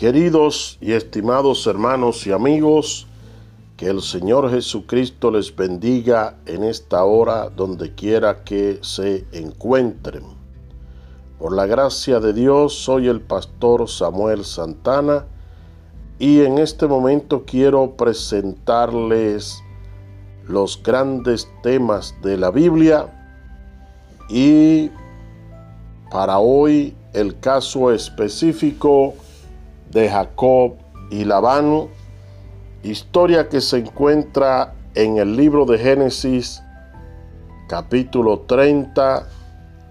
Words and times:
Queridos 0.00 0.78
y 0.80 0.92
estimados 0.92 1.66
hermanos 1.66 2.26
y 2.26 2.32
amigos, 2.32 3.06
que 3.76 3.88
el 3.90 4.00
Señor 4.00 4.50
Jesucristo 4.50 5.30
les 5.30 5.54
bendiga 5.54 6.38
en 6.46 6.64
esta 6.64 7.04
hora 7.04 7.50
donde 7.50 7.94
quiera 7.94 8.42
que 8.42 8.78
se 8.80 9.26
encuentren. 9.32 10.22
Por 11.38 11.54
la 11.54 11.66
gracia 11.66 12.18
de 12.18 12.32
Dios 12.32 12.72
soy 12.72 13.08
el 13.08 13.20
pastor 13.20 13.90
Samuel 13.90 14.46
Santana 14.46 15.26
y 16.18 16.44
en 16.44 16.56
este 16.56 16.86
momento 16.86 17.44
quiero 17.44 17.94
presentarles 17.94 19.62
los 20.48 20.82
grandes 20.82 21.46
temas 21.62 22.14
de 22.22 22.38
la 22.38 22.50
Biblia 22.50 23.36
y 24.30 24.90
para 26.10 26.38
hoy 26.38 26.96
el 27.12 27.38
caso 27.38 27.92
específico 27.92 29.12
de 29.90 30.08
Jacob 30.08 30.74
y 31.10 31.24
Labán 31.24 31.88
historia 32.82 33.48
que 33.48 33.60
se 33.60 33.78
encuentra 33.78 34.74
en 34.94 35.18
el 35.18 35.36
libro 35.36 35.66
de 35.66 35.78
Génesis 35.78 36.62
capítulo 37.68 38.40
30, 38.40 39.28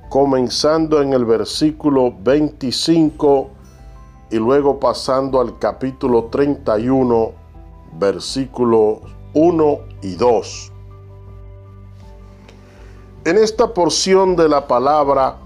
comenzando 0.10 1.02
en 1.02 1.14
el 1.14 1.24
versículo 1.24 2.14
25 2.20 3.50
y 4.32 4.36
luego 4.38 4.80
pasando 4.80 5.40
al 5.40 5.58
capítulo 5.60 6.26
31, 6.26 7.32
versículos 7.94 9.00
1 9.34 9.80
y 10.02 10.16
2. 10.16 10.72
En 13.26 13.38
esta 13.38 13.74
porción 13.74 14.36
de 14.36 14.50
la 14.50 14.68
palabra, 14.68 15.38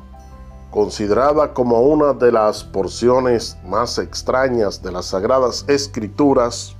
considerada 0.73 1.53
como 1.53 1.81
una 1.81 2.13
de 2.13 2.31
las 2.31 2.63
porciones 2.63 3.55
más 3.63 3.99
extrañas 3.99 4.81
de 4.81 4.91
las 4.91 5.05
Sagradas 5.05 5.65
Escrituras, 5.67 6.75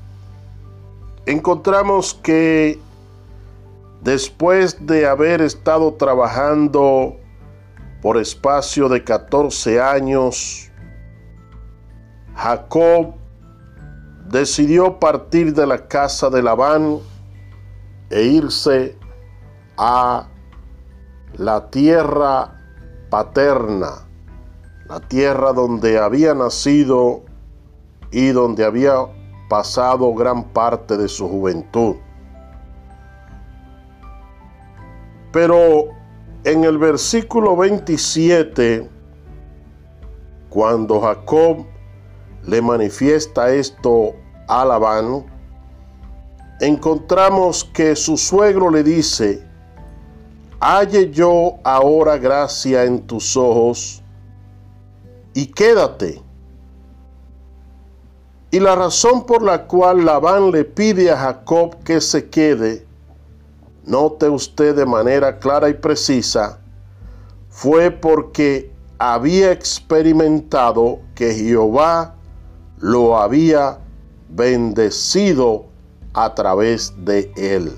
encontramos 1.27 2.16
que 2.16 2.80
después 4.02 4.83
de 4.88 5.05
haber 5.05 5.41
estado 5.41 5.94
trabajando 5.94 7.17
por 8.02 8.17
espacio 8.17 8.89
de 8.89 9.03
14 9.03 9.80
años, 9.80 10.72
Jacob 12.35 13.13
decidió 14.28 15.00
partir 15.00 15.53
de 15.53 15.67
la 15.67 15.88
casa 15.88 16.31
de 16.31 16.41
Labán 16.41 16.97
e 18.09 18.23
irse 18.23 18.97
a 19.78 20.28
la 21.38 21.69
tierra 21.69 22.62
paterna, 23.14 24.08
la 24.89 25.00
tierra 25.00 25.53
donde 25.53 26.00
había 26.00 26.33
nacido 26.33 27.22
y 28.09 28.30
donde 28.30 28.66
había 28.66 29.06
pasado 29.50 30.16
gran 30.16 30.45
parte 30.45 30.97
de 30.97 31.08
su 31.08 31.30
juventud. 31.30 31.97
Pero 35.31 35.89
en 36.44 36.64
el 36.64 36.80
versículo 36.80 37.56
27, 37.56 38.89
cuando 40.50 41.02
Jacob 41.02 41.67
le 42.47 42.64
manifiesta 42.64 43.53
esto 43.53 44.16
a 44.47 44.66
Labán, 44.66 45.23
encontramos 46.61 47.64
que 47.75 47.95
su 47.95 48.17
suegro 48.17 48.72
le 48.72 48.81
dice, 48.81 49.52
halle 50.64 51.11
yo 51.11 51.58
ahora 51.64 52.17
gracia 52.17 52.86
en 52.86 53.02
tus 53.02 53.36
ojos 53.36 54.02
y 55.33 55.47
quédate 55.47 56.23
y 58.50 58.59
la 58.59 58.75
razón 58.75 59.25
por 59.25 59.41
la 59.41 59.66
cual 59.66 60.06
Labán 60.06 60.52
le 60.52 60.64
pide 60.64 61.09
a 61.09 61.18
Jacob 61.18 61.75
que 61.84 62.00
se 62.00 62.29
quede, 62.29 62.85
note 63.84 64.29
usted 64.29 64.75
de 64.75 64.85
manera 64.85 65.40
clara 65.40 65.69
y 65.69 65.73
precisa, 65.73 66.59
fue 67.50 67.90
porque 67.90 68.72
había 69.00 69.52
experimentado 69.52 71.00
que 71.16 71.34
Jehová 71.34 72.13
lo 72.78 73.18
había 73.18 73.79
bendecido 74.29 75.66
a 76.13 76.35
través 76.35 76.94
de 77.03 77.31
él. 77.35 77.73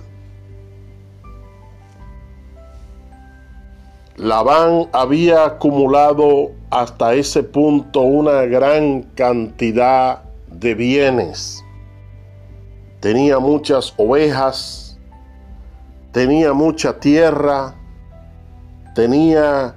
Labán 4.17 4.87
había 4.93 5.43
acumulado 5.43 6.51
hasta 6.69 7.13
ese 7.15 7.43
punto 7.43 7.99
una 7.99 8.43
gran 8.43 9.03
cantidad 9.13 10.23
de 10.49 10.73
bienes. 10.73 11.61
Tenía 13.01 13.39
muchas 13.39 13.93
ovejas, 13.97 14.97
tenía 16.13 16.53
mucha 16.53 16.97
tierra, 16.97 17.75
tenía 18.95 19.75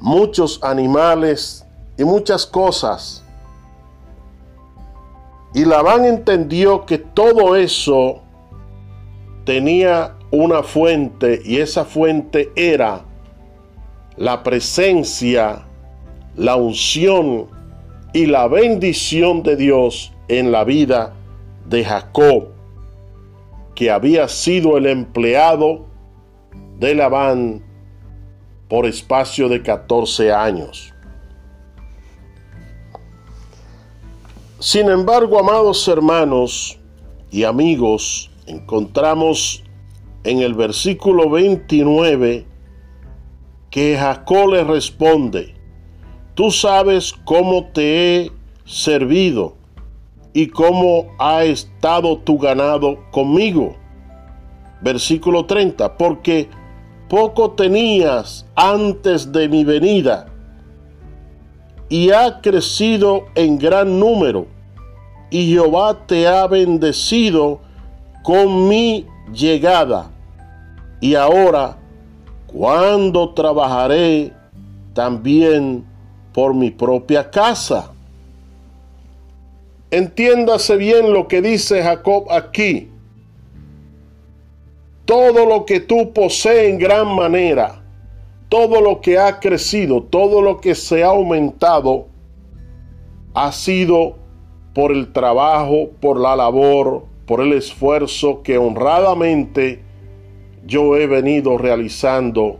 muchos 0.00 0.64
animales 0.64 1.66
y 1.98 2.04
muchas 2.04 2.46
cosas. 2.46 3.22
Y 5.52 5.66
Labán 5.66 6.06
entendió 6.06 6.86
que 6.86 6.96
todo 6.96 7.54
eso 7.54 8.22
tenía 9.44 10.16
una 10.30 10.62
fuente 10.62 11.42
y 11.44 11.58
esa 11.58 11.84
fuente 11.84 12.50
era 12.56 13.07
la 14.18 14.42
presencia, 14.42 15.64
la 16.36 16.56
unción 16.56 17.46
y 18.12 18.26
la 18.26 18.48
bendición 18.48 19.44
de 19.44 19.56
Dios 19.56 20.12
en 20.26 20.50
la 20.50 20.64
vida 20.64 21.14
de 21.68 21.84
Jacob, 21.84 22.48
que 23.76 23.90
había 23.90 24.26
sido 24.26 24.76
el 24.76 24.86
empleado 24.86 25.86
de 26.80 26.96
Labán 26.96 27.62
por 28.68 28.86
espacio 28.86 29.48
de 29.48 29.62
14 29.62 30.32
años. 30.32 30.92
Sin 34.58 34.88
embargo, 34.88 35.38
amados 35.38 35.86
hermanos 35.86 36.76
y 37.30 37.44
amigos, 37.44 38.32
encontramos 38.46 39.62
en 40.24 40.40
el 40.40 40.54
versículo 40.54 41.30
29 41.30 42.44
que 43.70 43.96
Jacob 43.96 44.50
le 44.50 44.64
responde, 44.64 45.58
Tú 46.38 46.52
sabes 46.52 47.14
cómo 47.24 47.64
te 47.72 48.22
he 48.22 48.32
servido 48.64 49.56
y 50.32 50.46
cómo 50.46 51.08
ha 51.18 51.42
estado 51.42 52.18
tu 52.18 52.38
ganado 52.38 52.96
conmigo. 53.10 53.74
Versículo 54.80 55.46
30, 55.46 55.96
porque 55.96 56.48
poco 57.08 57.50
tenías 57.50 58.46
antes 58.54 59.32
de 59.32 59.48
mi 59.48 59.64
venida 59.64 60.26
y 61.88 62.12
ha 62.12 62.40
crecido 62.40 63.24
en 63.34 63.58
gran 63.58 63.98
número 63.98 64.46
y 65.30 65.50
Jehová 65.50 66.06
te 66.06 66.28
ha 66.28 66.46
bendecido 66.46 67.58
con 68.22 68.68
mi 68.68 69.06
llegada. 69.32 70.12
Y 71.00 71.16
ahora, 71.16 71.77
cuando 72.58 73.34
trabajaré 73.34 74.32
también 74.92 75.84
por 76.32 76.52
mi 76.54 76.72
propia 76.72 77.30
casa. 77.30 77.92
Entiéndase 79.92 80.76
bien 80.76 81.12
lo 81.12 81.28
que 81.28 81.40
dice 81.40 81.80
Jacob 81.84 82.26
aquí. 82.32 82.90
Todo 85.04 85.46
lo 85.46 85.66
que 85.66 85.78
tú 85.78 86.12
posees 86.12 86.70
en 86.70 86.80
gran 86.80 87.14
manera, 87.14 87.80
todo 88.48 88.80
lo 88.80 89.00
que 89.02 89.20
ha 89.20 89.38
crecido, 89.38 90.02
todo 90.02 90.42
lo 90.42 90.60
que 90.60 90.74
se 90.74 91.04
ha 91.04 91.10
aumentado, 91.10 92.08
ha 93.34 93.52
sido 93.52 94.16
por 94.74 94.90
el 94.90 95.12
trabajo, 95.12 95.90
por 96.00 96.18
la 96.18 96.34
labor, 96.34 97.04
por 97.24 97.40
el 97.40 97.52
esfuerzo 97.52 98.42
que 98.42 98.58
honradamente 98.58 99.86
yo 100.66 100.96
he 100.96 101.06
venido 101.06 101.58
realizando 101.58 102.58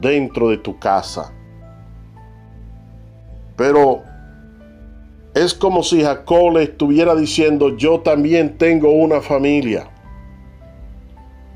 dentro 0.00 0.48
de 0.48 0.58
tu 0.58 0.78
casa. 0.78 1.32
Pero 3.56 4.02
es 5.34 5.54
como 5.54 5.82
si 5.82 6.02
Jacob 6.02 6.54
le 6.54 6.64
estuviera 6.64 7.14
diciendo, 7.14 7.76
yo 7.76 8.00
también 8.00 8.56
tengo 8.56 8.90
una 8.90 9.20
familia. 9.20 9.88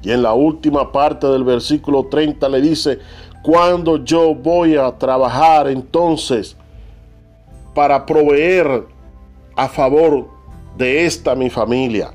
Y 0.02 0.10
en 0.10 0.22
la 0.22 0.34
última 0.34 0.92
parte 0.92 1.26
del 1.26 1.44
versículo 1.44 2.04
30 2.06 2.48
le 2.50 2.60
dice, 2.60 2.98
cuando 3.42 4.04
yo 4.04 4.34
voy 4.34 4.76
a 4.76 4.96
trabajar 4.98 5.68
entonces 5.68 6.56
para 7.74 8.04
proveer 8.04 8.84
a 9.56 9.68
favor 9.68 10.28
de 10.76 11.06
esta 11.06 11.34
mi 11.34 11.50
familia. 11.50 12.12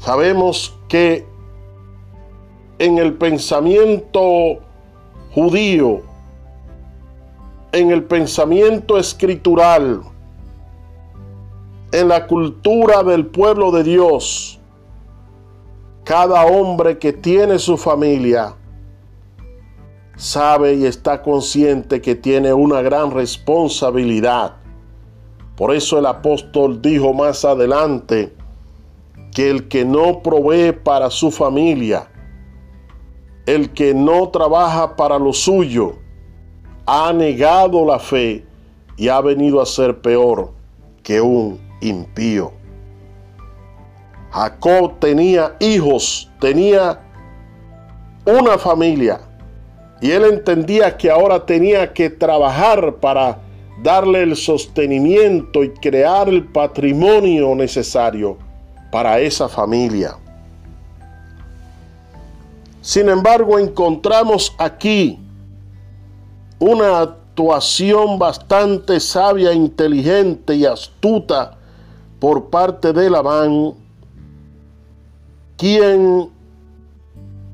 Sabemos 0.00 0.76
que 0.88 1.26
en 2.78 2.98
el 2.98 3.14
pensamiento 3.14 4.58
judío 5.32 6.02
en 7.72 7.90
el 7.90 8.04
pensamiento 8.04 8.98
escritural, 8.98 10.02
en 11.92 12.08
la 12.08 12.26
cultura 12.26 13.02
del 13.02 13.26
pueblo 13.26 13.70
de 13.70 13.84
Dios, 13.84 14.60
cada 16.04 16.44
hombre 16.46 16.98
que 16.98 17.12
tiene 17.12 17.58
su 17.58 17.76
familia 17.76 18.56
sabe 20.16 20.74
y 20.74 20.84
está 20.84 21.22
consciente 21.22 22.00
que 22.00 22.14
tiene 22.14 22.52
una 22.52 22.82
gran 22.82 23.10
responsabilidad. 23.10 24.56
Por 25.56 25.74
eso 25.74 25.98
el 25.98 26.06
apóstol 26.06 26.82
dijo 26.82 27.12
más 27.14 27.44
adelante 27.44 28.34
que 29.32 29.50
el 29.50 29.68
que 29.68 29.84
no 29.84 30.22
provee 30.22 30.72
para 30.72 31.10
su 31.10 31.30
familia, 31.30 32.08
el 33.46 33.70
que 33.70 33.94
no 33.94 34.28
trabaja 34.28 34.96
para 34.96 35.18
lo 35.18 35.32
suyo, 35.32 35.96
ha 36.86 37.12
negado 37.12 37.84
la 37.86 37.98
fe 37.98 38.44
y 38.96 39.08
ha 39.08 39.20
venido 39.20 39.60
a 39.60 39.66
ser 39.66 40.00
peor 40.00 40.50
que 41.02 41.20
un 41.20 41.60
impío. 41.80 42.52
Jacob 44.30 44.98
tenía 44.98 45.56
hijos, 45.60 46.30
tenía 46.40 47.00
una 48.24 48.58
familia 48.58 49.20
y 50.00 50.10
él 50.10 50.24
entendía 50.24 50.96
que 50.96 51.10
ahora 51.10 51.44
tenía 51.44 51.92
que 51.92 52.10
trabajar 52.10 52.96
para 52.96 53.40
darle 53.82 54.22
el 54.22 54.36
sostenimiento 54.36 55.64
y 55.64 55.70
crear 55.70 56.28
el 56.28 56.44
patrimonio 56.44 57.54
necesario 57.54 58.38
para 58.90 59.20
esa 59.20 59.48
familia. 59.48 60.16
Sin 62.80 63.08
embargo, 63.08 63.58
encontramos 63.58 64.54
aquí 64.58 65.18
una 66.58 67.00
actuación 67.00 68.18
bastante 68.18 69.00
sabia, 69.00 69.52
inteligente 69.52 70.54
y 70.54 70.64
astuta 70.64 71.56
por 72.18 72.50
parte 72.50 72.92
de 72.92 73.10
Labán, 73.10 73.74
quien 75.56 76.30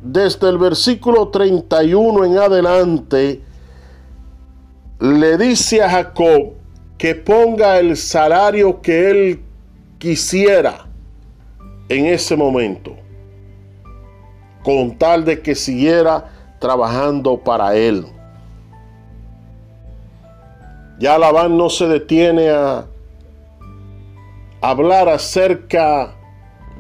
desde 0.03 0.49
el 0.49 0.59
versículo 0.59 1.29
31 1.29 2.25
en 2.25 2.39
adelante 2.39 3.43
le 5.01 5.37
dice 5.37 5.83
a 5.83 5.91
Jacob 5.91 6.53
que 6.97 7.15
ponga 7.15 7.79
el 7.79 7.97
salario 7.97 8.81
que 8.81 9.11
él 9.11 9.43
quisiera 9.99 10.87
en 11.89 12.07
ese 12.07 12.37
momento, 12.37 12.97
con 14.63 14.97
tal 14.99 15.25
de 15.25 15.41
que 15.41 15.55
siguiera 15.55 16.31
trabajando 16.59 17.39
para 17.39 17.75
él. 17.77 18.07
Ya 20.99 21.19
Labán 21.19 21.57
no 21.57 21.69
se 21.69 21.87
detiene 21.87 22.51
a 22.51 22.87
hablar 24.61 25.09
acerca 25.09 26.15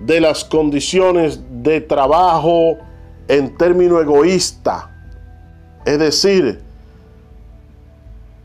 de 0.01 0.21
las 0.21 0.45
condiciones 0.45 1.41
de 1.63 1.81
trabajo 1.81 2.79
en 3.29 3.57
término 3.57 4.01
egoísta. 4.01 4.91
Es 5.85 5.99
decir, 5.99 6.63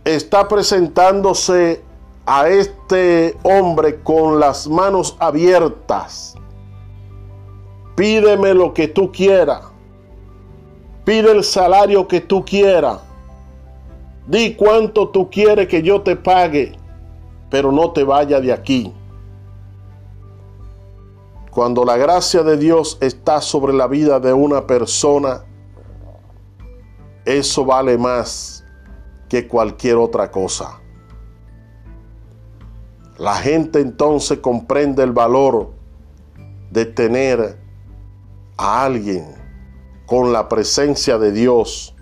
está 0.05 0.47
presentándose 0.47 1.81
a 2.25 2.47
este 2.49 3.37
hombre 3.43 4.01
con 4.01 4.39
las 4.39 4.67
manos 4.67 5.15
abiertas. 5.19 6.35
Pídeme 7.95 8.53
lo 8.53 8.73
que 8.73 8.87
tú 8.87 9.11
quieras. 9.11 9.61
Pide 11.03 11.31
el 11.31 11.43
salario 11.43 12.07
que 12.07 12.21
tú 12.21 12.45
quieras. 12.45 12.99
Di 14.27 14.55
cuánto 14.55 15.09
tú 15.09 15.29
quieres 15.29 15.67
que 15.67 15.81
yo 15.81 16.01
te 16.01 16.15
pague, 16.15 16.77
pero 17.49 17.71
no 17.71 17.91
te 17.91 18.03
vaya 18.03 18.39
de 18.39 18.53
aquí. 18.53 18.93
Cuando 21.49 21.83
la 21.83 21.97
gracia 21.97 22.43
de 22.43 22.55
Dios 22.55 22.97
está 23.01 23.41
sobre 23.41 23.73
la 23.73 23.87
vida 23.87 24.19
de 24.19 24.31
una 24.31 24.65
persona, 24.65 25.43
eso 27.25 27.65
vale 27.65 27.97
más 27.97 28.63
que 29.27 29.47
cualquier 29.47 29.97
otra 29.97 30.31
cosa. 30.31 30.79
La 33.17 33.35
gente 33.35 33.79
entonces 33.79 34.39
comprende 34.39 35.03
el 35.03 35.11
valor 35.11 35.71
de 36.71 36.85
tener 36.85 37.60
a 38.61 38.85
alguien 38.85 39.25
con 40.05 40.31
la 40.31 40.47
presencia 40.47 41.17
de 41.17 41.31
Dios 41.31 41.95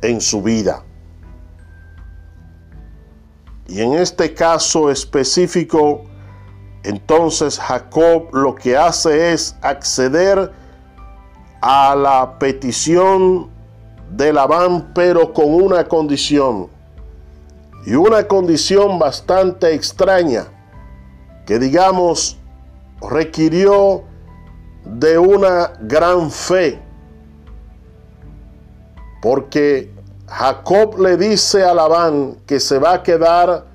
en 0.00 0.20
su 0.20 0.42
vida. 0.42 0.84
Y 3.66 3.80
en 3.80 3.94
este 3.94 4.32
caso 4.32 4.90
específico, 4.90 6.04
entonces 6.84 7.58
Jacob 7.58 8.32
lo 8.32 8.54
que 8.54 8.76
hace 8.76 9.32
es 9.32 9.56
acceder 9.60 10.52
a 11.60 11.96
la 11.96 12.38
petición 12.38 13.50
de 14.12 14.32
Labán, 14.32 14.92
pero 14.94 15.32
con 15.34 15.52
una 15.52 15.84
condición. 15.84 16.68
Y 17.84 17.94
una 17.94 18.28
condición 18.28 18.98
bastante 18.98 19.74
extraña, 19.74 20.46
que 21.44 21.58
digamos 21.58 22.38
requirió 23.00 24.04
de 24.88 25.18
una 25.18 25.72
gran 25.80 26.30
fe. 26.30 26.80
Porque 29.20 29.92
Jacob 30.26 30.98
le 30.98 31.16
dice 31.16 31.64
a 31.64 31.74
Labán 31.74 32.38
que 32.46 32.60
se 32.60 32.78
va 32.78 32.94
a 32.94 33.02
quedar 33.02 33.66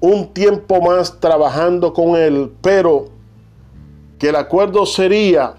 un 0.00 0.32
tiempo 0.32 0.80
más 0.80 1.18
trabajando 1.18 1.92
con 1.92 2.16
él, 2.16 2.54
pero 2.60 3.06
que 4.18 4.28
el 4.28 4.36
acuerdo 4.36 4.86
sería 4.86 5.54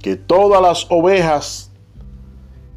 que 0.00 0.16
todas 0.16 0.60
las 0.60 0.86
ovejas 0.90 1.70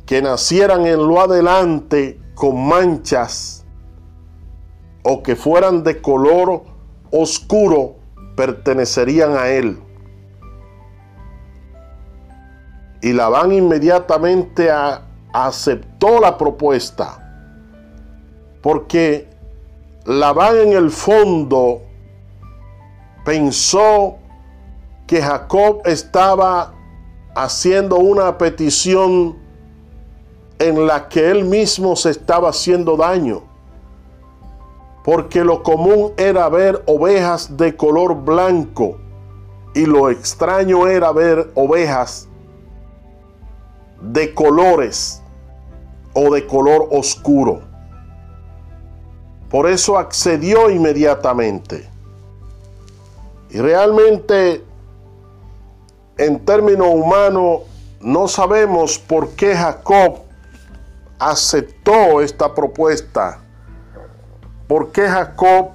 que 0.06 0.22
nacieran 0.22 0.86
en 0.86 1.08
lo 1.08 1.22
adelante 1.22 2.20
con 2.36 2.68
manchas 2.68 3.66
o 5.04 5.24
que 5.24 5.36
fueran 5.36 5.84
de 5.84 6.02
color 6.02 6.64
oscuro 7.12 8.03
pertenecerían 8.36 9.36
a 9.38 9.50
él. 9.50 9.80
Y 13.02 13.14
Labán 13.14 13.52
inmediatamente 13.52 14.70
aceptó 15.34 16.20
la 16.20 16.38
propuesta 16.38 17.20
porque 18.64 19.28
Labán 20.06 20.56
en 20.58 20.74
el 20.74 20.90
fondo 20.90 21.82
pensó 23.26 24.18
que 25.06 25.22
Jacob 25.22 25.82
estaba 25.86 26.74
haciendo 27.36 27.98
una 27.98 28.38
petición 28.38 29.38
en 30.60 30.88
la 30.88 31.10
que 31.10 31.30
él 31.30 31.44
mismo 31.44 31.96
se 31.98 32.12
estaba 32.12 32.50
haciendo 32.50 32.96
daño. 32.96 33.44
Porque 35.04 35.44
lo 35.44 35.64
común 35.64 36.14
era 36.18 36.48
ver 36.50 36.82
ovejas 36.88 37.58
de 37.58 37.76
color 37.76 38.24
blanco 38.24 38.98
y 39.74 39.86
lo 39.86 40.10
extraño 40.10 40.88
era 40.88 41.12
ver 41.12 41.52
ovejas 41.56 42.28
de 44.02 44.34
colores 44.34 45.22
o 46.14 46.34
de 46.34 46.46
color 46.46 46.88
oscuro. 46.92 47.62
Por 49.50 49.70
eso 49.70 49.98
accedió 49.98 50.70
inmediatamente. 50.70 51.88
Y 53.50 53.60
realmente, 53.60 54.64
en 56.18 56.44
términos 56.44 56.88
humanos, 56.92 57.62
no 58.02 58.28
sabemos 58.28 58.98
por 58.98 59.30
qué 59.36 59.56
Jacob 59.56 60.22
aceptó 61.20 62.22
esta 62.22 62.54
propuesta. 62.54 63.43
¿Por 64.68 64.92
qué 64.92 65.08
Jacob 65.08 65.72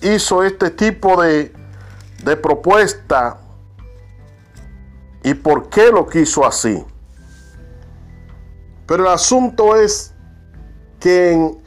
hizo 0.00 0.42
este 0.42 0.70
tipo 0.70 1.22
de, 1.22 1.52
de 2.24 2.36
propuesta? 2.36 3.38
¿Y 5.22 5.34
por 5.34 5.68
qué 5.68 5.90
lo 5.90 6.06
quiso 6.06 6.46
así? 6.46 6.84
Pero 8.86 9.04
el 9.04 9.12
asunto 9.12 9.76
es 9.76 10.14
que 10.98 11.32
en 11.32 11.60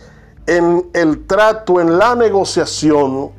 en 0.46 0.90
el 0.94 1.26
trato, 1.26 1.80
en 1.80 1.98
la 1.98 2.16
negociación, 2.16 3.32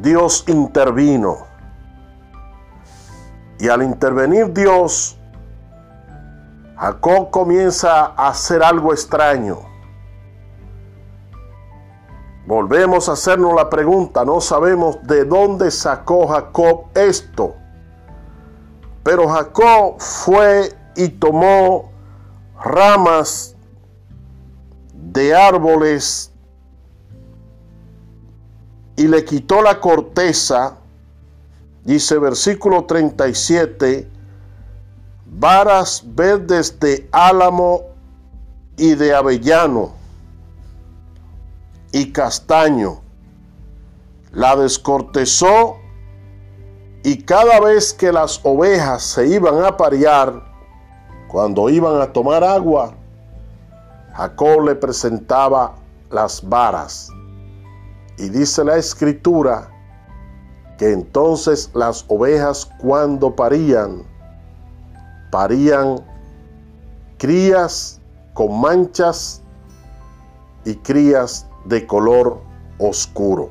Dios 0.00 0.44
intervino. 0.46 1.46
Y 3.58 3.68
al 3.68 3.82
intervenir 3.82 4.52
Dios, 4.52 5.18
Jacob 6.76 7.30
comienza 7.30 8.06
a 8.06 8.28
hacer 8.28 8.62
algo 8.62 8.92
extraño. 8.92 9.58
Volvemos 12.46 13.08
a 13.08 13.12
hacernos 13.12 13.54
la 13.54 13.70
pregunta, 13.70 14.22
no 14.22 14.38
sabemos 14.40 14.98
de 15.02 15.24
dónde 15.24 15.70
sacó 15.70 16.26
Jacob 16.26 16.86
esto. 16.94 17.54
Pero 19.02 19.28
Jacob 19.28 19.98
fue 19.98 20.70
y 20.94 21.08
tomó 21.08 21.90
ramas 22.62 23.56
de 24.92 25.34
árboles 25.34 26.30
y 28.96 29.08
le 29.08 29.24
quitó 29.24 29.62
la 29.62 29.80
corteza, 29.80 30.76
dice 31.82 32.18
versículo 32.18 32.84
37, 32.84 34.06
varas 35.24 36.02
verdes 36.04 36.78
de 36.78 37.08
álamo 37.10 37.84
y 38.76 38.94
de 38.94 39.14
avellano 39.14 40.03
y 41.94 42.10
castaño. 42.10 43.00
La 44.32 44.56
descortezó 44.56 45.76
y 47.04 47.22
cada 47.22 47.60
vez 47.60 47.94
que 47.94 48.10
las 48.10 48.40
ovejas 48.42 49.00
se 49.04 49.28
iban 49.28 49.64
a 49.64 49.76
parear, 49.76 50.42
cuando 51.28 51.70
iban 51.70 52.00
a 52.00 52.12
tomar 52.12 52.42
agua, 52.42 52.94
Jacob 54.12 54.64
le 54.64 54.74
presentaba 54.74 55.76
las 56.10 56.46
varas. 56.48 57.10
Y 58.18 58.28
dice 58.28 58.64
la 58.64 58.76
escritura 58.76 59.70
que 60.78 60.90
entonces 60.90 61.70
las 61.74 62.04
ovejas 62.08 62.68
cuando 62.78 63.36
parían, 63.36 64.02
parían 65.30 66.04
crías 67.18 68.00
con 68.32 68.60
manchas 68.60 69.42
y 70.64 70.74
crías 70.74 71.46
de 71.64 71.86
color 71.86 72.40
oscuro. 72.78 73.50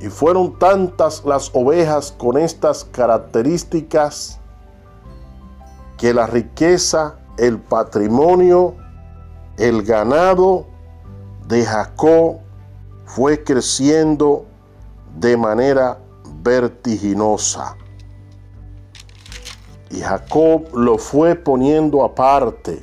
Y 0.00 0.08
fueron 0.08 0.58
tantas 0.58 1.24
las 1.24 1.50
ovejas 1.54 2.12
con 2.12 2.38
estas 2.38 2.84
características 2.84 4.40
que 5.98 6.14
la 6.14 6.26
riqueza, 6.26 7.16
el 7.36 7.58
patrimonio, 7.58 8.74
el 9.58 9.82
ganado 9.82 10.66
de 11.46 11.64
Jacob 11.64 12.38
fue 13.04 13.44
creciendo 13.44 14.46
de 15.18 15.36
manera 15.36 15.98
vertiginosa. 16.42 17.76
Y 19.90 20.00
Jacob 20.00 20.74
lo 20.74 20.96
fue 20.96 21.34
poniendo 21.34 22.04
aparte. 22.04 22.80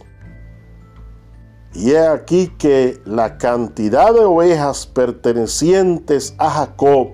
Y 1.78 1.92
he 1.92 2.08
aquí 2.08 2.48
que 2.58 3.00
la 3.06 3.38
cantidad 3.38 4.12
de 4.12 4.22
ovejas 4.22 4.88
pertenecientes 4.88 6.34
a 6.40 6.50
Jacob 6.50 7.10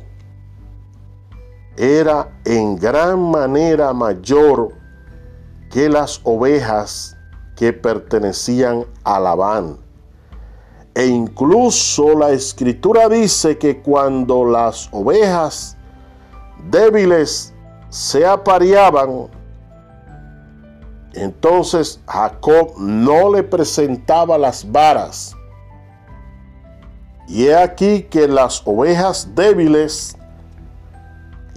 era 1.76 2.32
en 2.46 2.78
gran 2.78 3.30
manera 3.30 3.92
mayor 3.92 4.70
que 5.70 5.90
las 5.90 6.22
ovejas 6.24 7.18
que 7.58 7.74
pertenecían 7.74 8.86
a 9.04 9.20
Labán. 9.20 9.80
E 10.96 11.08
incluso 11.08 12.18
la 12.18 12.30
escritura 12.30 13.10
dice 13.10 13.58
que 13.58 13.82
cuando 13.82 14.46
las 14.46 14.88
ovejas 14.94 15.76
débiles 16.72 17.54
se 17.90 18.26
apareaban, 18.26 19.28
entonces 21.14 22.00
Jacob 22.08 22.74
no 22.78 23.32
le 23.32 23.44
presentaba 23.44 24.38
las 24.38 24.70
varas. 24.72 25.36
Y 27.28 27.46
he 27.46 27.56
aquí 27.56 28.04
que 28.04 28.28
las 28.28 28.62
ovejas 28.66 29.30
débiles, 29.34 30.18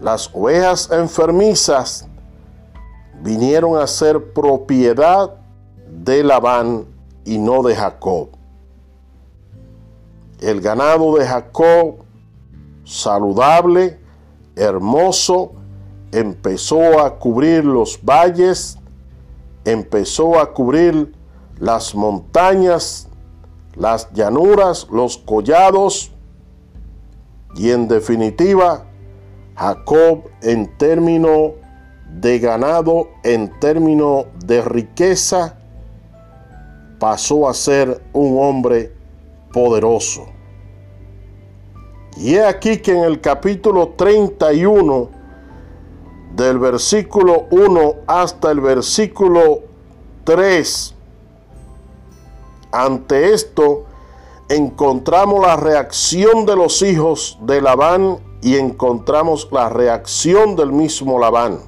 las 0.01 0.31
ovejas 0.33 0.91
enfermizas, 0.93 2.09
vinieron 3.23 3.81
a 3.81 3.87
ser 3.87 4.33
propiedad 4.33 5.35
de 5.89 6.23
Labán 6.23 6.87
y 7.25 7.39
no 7.39 7.63
de 7.63 7.75
Jacob. 7.75 8.29
El 10.41 10.61
ganado 10.61 11.17
de 11.17 11.27
Jacob, 11.27 11.97
saludable, 12.85 13.99
hermoso, 14.55 15.53
empezó 16.13 17.01
a 17.01 17.19
cubrir 17.19 17.65
los 17.65 17.99
valles, 18.03 18.79
empezó 19.67 20.39
a 20.39 20.55
cubrir 20.55 21.13
las 21.59 21.95
montañas, 21.95 23.09
las 23.75 24.11
llanuras, 24.13 24.87
los 24.91 25.19
collados 25.19 26.13
y 27.57 27.71
en 27.71 27.89
definitiva 27.89 28.85
Jacob 29.57 30.31
en 30.43 30.79
término 30.79 31.55
de 32.21 32.39
ganado, 32.39 33.09
en 33.25 33.59
término 33.59 34.27
de 34.45 34.63
riqueza, 34.63 35.59
pasó 37.01 37.49
a 37.49 37.55
ser 37.55 38.03
un 38.13 38.39
hombre 38.39 38.93
poderoso. 39.53 40.27
Y 42.17 42.37
he 42.37 42.45
aquí 42.45 42.79
que 42.79 42.93
en 42.93 43.05
el 43.05 43.21
capítulo 43.21 43.89
31 43.97 45.11
del 46.37 46.59
versículo 46.59 47.47
1 47.51 47.95
hasta 48.07 48.51
el 48.51 48.61
versículo 48.61 49.61
3. 50.25 50.95
Ante 52.73 53.33
esto 53.33 53.87
encontramos 54.51 55.41
la 55.41 55.57
reacción 55.57 56.45
de 56.45 56.55
los 56.55 56.83
hijos 56.83 57.39
de 57.41 57.63
Labán 57.63 58.19
y 58.43 58.57
encontramos 58.57 59.49
la 59.51 59.71
reacción 59.71 60.57
del 60.57 60.73
mismo 60.73 61.19
Labán. 61.19 61.61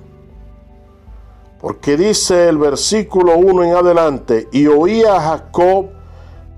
Porque 1.61 1.97
dice 1.97 2.49
el 2.51 2.59
versículo 2.59 3.39
1 3.39 3.65
en 3.65 3.75
adelante, 3.75 4.49
y 4.53 4.67
oía 4.67 5.19
Jacob 5.19 5.87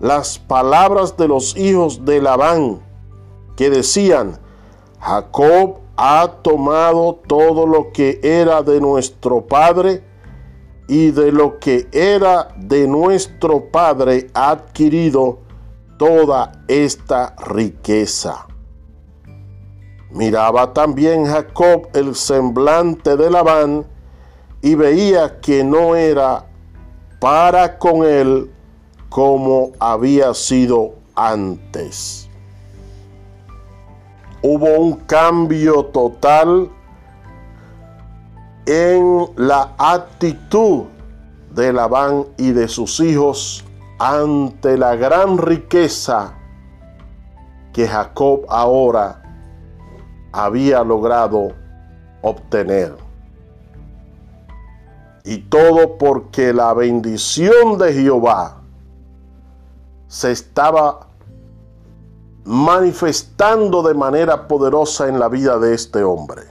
las 0.01 0.39
palabras 0.39 1.17
de 1.17 1.29
los 1.29 1.57
hijos 1.57 2.05
de 2.05 2.21
Labán, 2.21 2.81
que 3.57 3.71
decían, 3.71 4.41
Jacob 5.01 5.79
ha 5.97 6.29
tomado 6.43 7.15
todo 7.27 7.67
lo 7.67 7.91
que 7.91 8.21
era 8.23 8.63
de 8.63 8.81
nuestro 8.81 9.47
Padre 9.47 10.05
y 10.89 11.11
de 11.11 11.33
lo 11.33 11.59
que 11.59 11.89
era 11.93 12.49
de 12.57 12.87
nuestro 12.87 13.71
Padre 13.71 14.27
ha 14.35 14.51
adquirido 14.51 15.39
toda 15.99 16.53
esta 16.69 17.35
riqueza. 17.37 18.47
Miraba 20.11 20.73
también 20.75 21.25
Jacob 21.25 21.89
el 21.95 22.15
semblante 22.15 23.17
de 23.17 23.31
Labán 23.31 23.87
y 24.61 24.75
veía 24.75 25.41
que 25.41 25.65
no 25.65 25.97
era 25.97 26.47
para 27.21 27.79
con 27.79 28.05
él 28.05 28.51
como 29.09 29.73
había 29.79 30.35
sido 30.35 30.95
antes 31.15 32.30
hubo 34.43 34.79
un 34.79 34.95
cambio 35.07 35.87
total 35.87 36.71
en 38.67 39.27
la 39.37 39.75
actitud 39.79 40.85
de 41.55 41.73
Labán 41.73 42.27
y 42.39 42.53
de 42.53 42.69
sus 42.69 43.01
hijos 43.01 43.65
ante 43.99 44.79
la 44.79 44.97
gran 44.97 45.39
riqueza 45.39 46.35
que 47.73 47.87
Jacob 47.87 48.47
ahora 48.49 49.23
había 50.33 50.83
logrado 50.85 51.53
obtener. 52.23 52.97
Y 55.25 55.39
todo 55.39 55.99
porque 55.99 56.53
la 56.55 56.73
bendición 56.73 57.79
de 57.79 57.93
Jehová 57.93 58.63
se 60.09 60.33
estaba 60.33 61.10
manifestando 62.45 63.83
de 63.83 63.95
manera 63.95 64.49
poderosa 64.49 65.09
en 65.09 65.19
la 65.19 65.29
vida 65.29 65.59
de 65.59 65.75
este 65.75 66.03
hombre. 66.03 66.43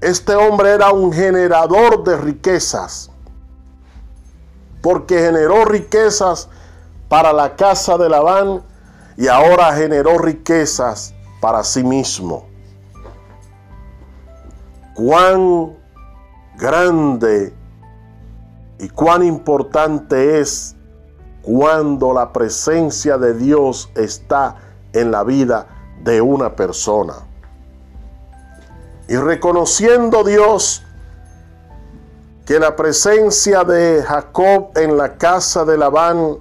Este 0.00 0.34
hombre 0.34 0.70
era 0.70 0.92
un 0.92 1.12
generador 1.12 2.04
de 2.04 2.16
riquezas, 2.16 3.10
porque 4.82 5.18
generó 5.18 5.64
riquezas 5.64 6.48
para 7.08 7.32
la 7.32 7.56
casa 7.56 7.96
de 7.96 8.08
Labán 8.08 8.62
y 9.16 9.28
ahora 9.28 9.72
generó 9.72 10.18
riquezas 10.18 11.14
para 11.40 11.64
sí 11.64 11.82
mismo. 11.82 12.46
Cuán 14.94 15.76
grande 16.58 17.54
y 18.78 18.88
cuán 18.90 19.22
importante 19.24 20.40
es 20.40 20.75
cuando 21.46 22.12
la 22.12 22.32
presencia 22.32 23.18
de 23.18 23.32
Dios 23.32 23.88
está 23.94 24.56
en 24.92 25.12
la 25.12 25.22
vida 25.22 25.68
de 26.02 26.20
una 26.20 26.56
persona. 26.56 27.14
Y 29.06 29.14
reconociendo 29.14 30.24
Dios 30.24 30.82
que 32.44 32.58
la 32.58 32.74
presencia 32.74 33.62
de 33.62 34.02
Jacob 34.02 34.70
en 34.74 34.96
la 34.96 35.16
casa 35.18 35.64
de 35.64 35.78
Labán 35.78 36.36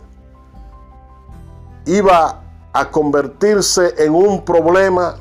iba 1.85 2.41
a 2.73 2.89
convertirse 2.89 3.93
en 4.03 4.15
un 4.15 4.43
problema 4.43 5.17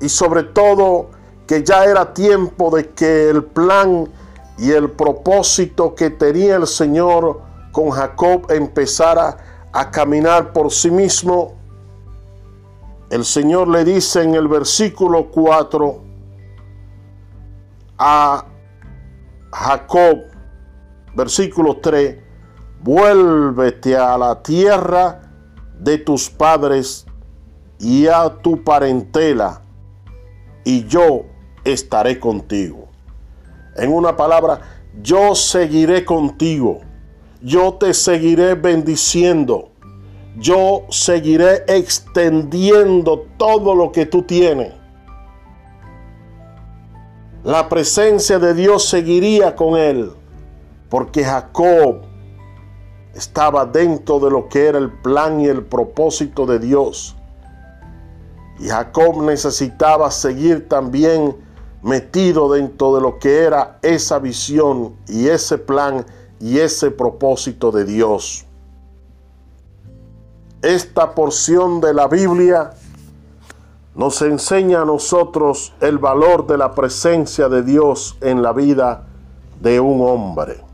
y 0.00 0.08
sobre 0.08 0.42
todo 0.42 1.10
que 1.46 1.62
ya 1.62 1.84
era 1.84 2.12
tiempo 2.12 2.74
de 2.74 2.88
que 2.90 3.30
el 3.30 3.44
plan 3.44 4.08
y 4.58 4.72
el 4.72 4.90
propósito 4.90 5.94
que 5.94 6.10
tenía 6.10 6.56
el 6.56 6.66
Señor 6.66 7.46
con 7.72 7.90
Jacob 7.90 8.50
empezara 8.50 9.36
a 9.72 9.90
caminar 9.90 10.52
por 10.52 10.70
sí 10.72 10.90
mismo, 10.90 11.54
el 13.10 13.24
Señor 13.24 13.68
le 13.68 13.84
dice 13.84 14.22
en 14.22 14.34
el 14.34 14.48
versículo 14.48 15.30
4 15.30 16.02
a 17.98 18.44
Jacob, 19.52 20.18
versículo 21.14 21.78
3, 21.78 22.18
vuélvete 22.82 23.96
a 23.96 24.16
la 24.18 24.42
tierra 24.42 25.22
de 25.78 25.98
tus 25.98 26.28
padres 26.28 27.06
y 27.78 28.06
a 28.06 28.28
tu 28.42 28.62
parentela, 28.62 29.62
y 30.64 30.84
yo 30.86 31.24
estaré 31.64 32.18
contigo. 32.18 32.88
En 33.76 33.92
una 33.92 34.16
palabra, 34.16 34.60
yo 35.00 35.34
seguiré 35.34 36.04
contigo 36.04 36.80
yo 37.40 37.74
te 37.74 37.94
seguiré 37.94 38.54
bendiciendo. 38.54 39.70
Yo 40.36 40.82
seguiré 40.90 41.64
extendiendo 41.66 43.26
todo 43.36 43.74
lo 43.74 43.90
que 43.90 44.06
tú 44.06 44.22
tienes. 44.22 44.72
La 47.44 47.68
presencia 47.68 48.38
de 48.38 48.54
Dios 48.54 48.88
seguiría 48.88 49.56
con 49.56 49.76
él, 49.76 50.12
porque 50.88 51.24
Jacob 51.24 52.02
estaba 53.14 53.64
dentro 53.66 54.20
de 54.20 54.30
lo 54.30 54.48
que 54.48 54.66
era 54.66 54.78
el 54.78 54.90
plan 54.90 55.40
y 55.40 55.46
el 55.46 55.64
propósito 55.64 56.46
de 56.46 56.58
Dios. 56.58 57.16
Y 58.60 58.68
Jacob 58.68 59.22
necesitaba 59.22 60.10
seguir 60.10 60.68
también 60.68 61.36
metido 61.82 62.52
dentro 62.52 62.94
de 62.96 63.00
lo 63.00 63.18
que 63.18 63.42
era 63.44 63.78
esa 63.82 64.18
visión 64.18 64.96
y 65.06 65.28
ese 65.28 65.58
plan 65.58 66.04
y 66.40 66.58
ese 66.58 66.90
propósito 66.90 67.70
de 67.70 67.84
Dios. 67.84 68.44
Esta 70.62 71.14
porción 71.14 71.80
de 71.80 71.94
la 71.94 72.08
Biblia 72.08 72.72
nos 73.94 74.22
enseña 74.22 74.82
a 74.82 74.84
nosotros 74.84 75.72
el 75.80 75.98
valor 75.98 76.46
de 76.46 76.58
la 76.58 76.74
presencia 76.74 77.48
de 77.48 77.62
Dios 77.62 78.16
en 78.20 78.42
la 78.42 78.52
vida 78.52 79.06
de 79.60 79.80
un 79.80 80.00
hombre. 80.00 80.64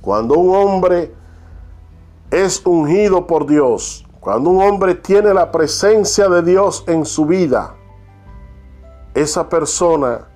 Cuando 0.00 0.36
un 0.36 0.54
hombre 0.54 1.14
es 2.30 2.64
ungido 2.64 3.26
por 3.26 3.46
Dios, 3.46 4.04
cuando 4.20 4.50
un 4.50 4.62
hombre 4.62 4.94
tiene 4.94 5.34
la 5.34 5.50
presencia 5.50 6.28
de 6.28 6.42
Dios 6.42 6.84
en 6.86 7.04
su 7.04 7.26
vida, 7.26 7.74
esa 9.14 9.48
persona 9.48 10.28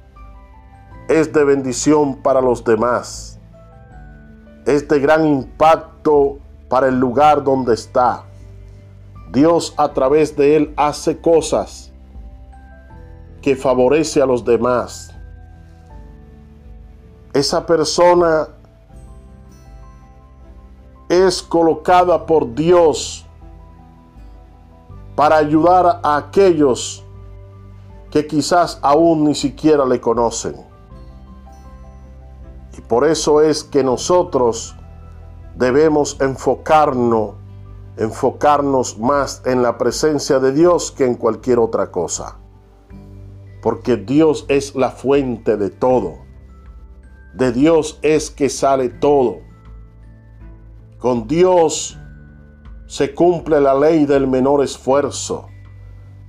es 1.09 1.33
de 1.33 1.45
bendición 1.45 2.17
para 2.17 2.41
los 2.41 2.65
demás 2.65 3.36
es 4.67 4.87
de 4.89 4.99
gran 4.99 5.25
impacto 5.25 6.39
para 6.69 6.89
el 6.89 6.99
lugar 6.99 7.43
donde 7.43 7.75
está. 7.75 8.25
Dios 9.33 9.73
a 9.77 9.93
través 9.93 10.37
de 10.37 10.57
él 10.57 10.75
hace 10.77 11.21
cosas 11.21 11.93
que 13.41 13.55
favorece 13.55 14.21
a 14.21 14.27
los 14.27 14.45
demás. 14.45 15.13
Esa 17.33 17.65
persona 17.65 18.49
es 21.09 21.43
colocada 21.43 22.27
por 22.27 22.53
Dios 22.53 23.25
para 25.15 25.37
ayudar 25.37 26.01
a 26.03 26.17
aquellos 26.17 27.05
que 28.11 28.27
quizás 28.27 28.79
aún 28.83 29.25
ni 29.25 29.35
siquiera 29.35 29.85
le 29.85 30.01
conocen. 30.01 30.66
Por 32.89 33.07
eso 33.07 33.41
es 33.41 33.65
que 33.65 33.83
nosotros 33.83 34.77
debemos 35.57 36.21
enfocarnos, 36.21 37.35
enfocarnos 37.97 38.99
más 38.99 39.43
en 39.45 39.63
la 39.63 39.77
presencia 39.77 40.39
de 40.39 40.53
Dios 40.53 40.93
que 40.93 41.05
en 41.05 41.15
cualquier 41.17 41.59
otra 41.59 41.91
cosa. 41.91 42.39
Porque 43.61 43.97
Dios 43.97 44.45
es 44.49 44.77
la 44.77 44.91
fuente 44.91 45.57
de 45.57 45.71
todo. 45.71 46.19
De 47.35 47.51
Dios 47.51 47.99
es 48.03 48.31
que 48.31 48.49
sale 48.49 48.89
todo. 48.89 49.39
Con 50.99 51.27
Dios 51.27 51.99
se 52.87 53.15
cumple 53.15 53.61
la 53.61 53.75
ley 53.75 54.07
del 54.07 54.29
menor 54.29 54.63
esfuerzo. 54.63 55.49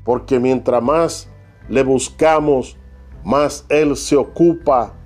Porque 0.03 0.39
mientras 0.39 0.81
más 0.81 1.29
le 1.69 1.83
buscamos, 1.83 2.77
más 3.23 3.65
Él 3.69 3.95
se 3.95 4.15
ocupa 4.15 4.96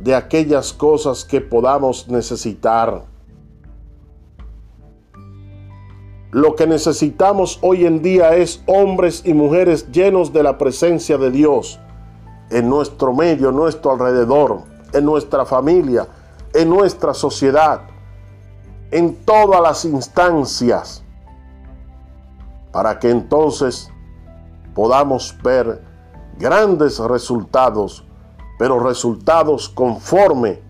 de 0.00 0.14
aquellas 0.14 0.72
cosas 0.72 1.24
que 1.24 1.40
podamos 1.40 2.08
necesitar. 2.08 3.04
Lo 6.30 6.54
que 6.56 6.66
necesitamos 6.66 7.58
hoy 7.60 7.84
en 7.86 8.02
día 8.02 8.34
es 8.34 8.62
hombres 8.66 9.22
y 9.24 9.34
mujeres 9.34 9.90
llenos 9.90 10.32
de 10.32 10.42
la 10.42 10.56
presencia 10.56 11.18
de 11.18 11.30
Dios 11.30 11.78
en 12.50 12.68
nuestro 12.68 13.12
medio, 13.12 13.50
en 13.50 13.56
nuestro 13.56 13.92
alrededor, 13.92 14.62
en 14.92 15.04
nuestra 15.04 15.44
familia, 15.44 16.08
en 16.54 16.70
nuestra 16.70 17.12
sociedad, 17.12 17.82
en 18.90 19.14
todas 19.24 19.60
las 19.60 19.84
instancias, 19.84 21.02
para 22.72 22.98
que 22.98 23.10
entonces 23.10 23.90
podamos 24.74 25.36
ver 25.42 25.82
grandes 26.38 26.98
resultados 27.00 28.04
pero 28.60 28.78
resultados 28.78 29.70
conforme 29.70 30.60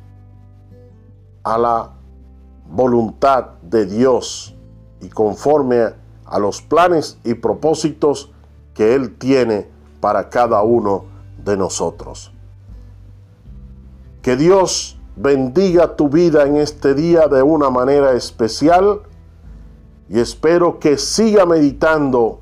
a 1.43 1.59
la 1.59 1.91
voluntad 2.71 3.47
de 3.63 3.85
Dios 3.85 4.55
y 5.01 5.09
conforme 5.09 5.87
a 6.25 6.39
los 6.39 6.63
planes 6.63 7.19
y 7.25 7.35
propósitos 7.35 8.31
que 8.75 8.95
Él 8.95 9.17
tiene 9.17 9.67
para 9.99 10.29
cada 10.29 10.63
uno 10.63 11.07
de 11.45 11.57
nosotros. 11.57 12.31
Que 14.23 14.37
Dios 14.37 14.97
bendiga 15.17 15.97
tu 15.97 16.09
vida 16.09 16.47
en 16.47 16.59
este 16.59 16.95
día 16.95 17.27
de 17.27 17.43
una 17.43 17.71
manera 17.71 18.13
especial 18.13 19.01
y 20.09 20.21
espero 20.21 20.79
que 20.79 20.97
siga 20.97 21.45
meditando 21.45 22.41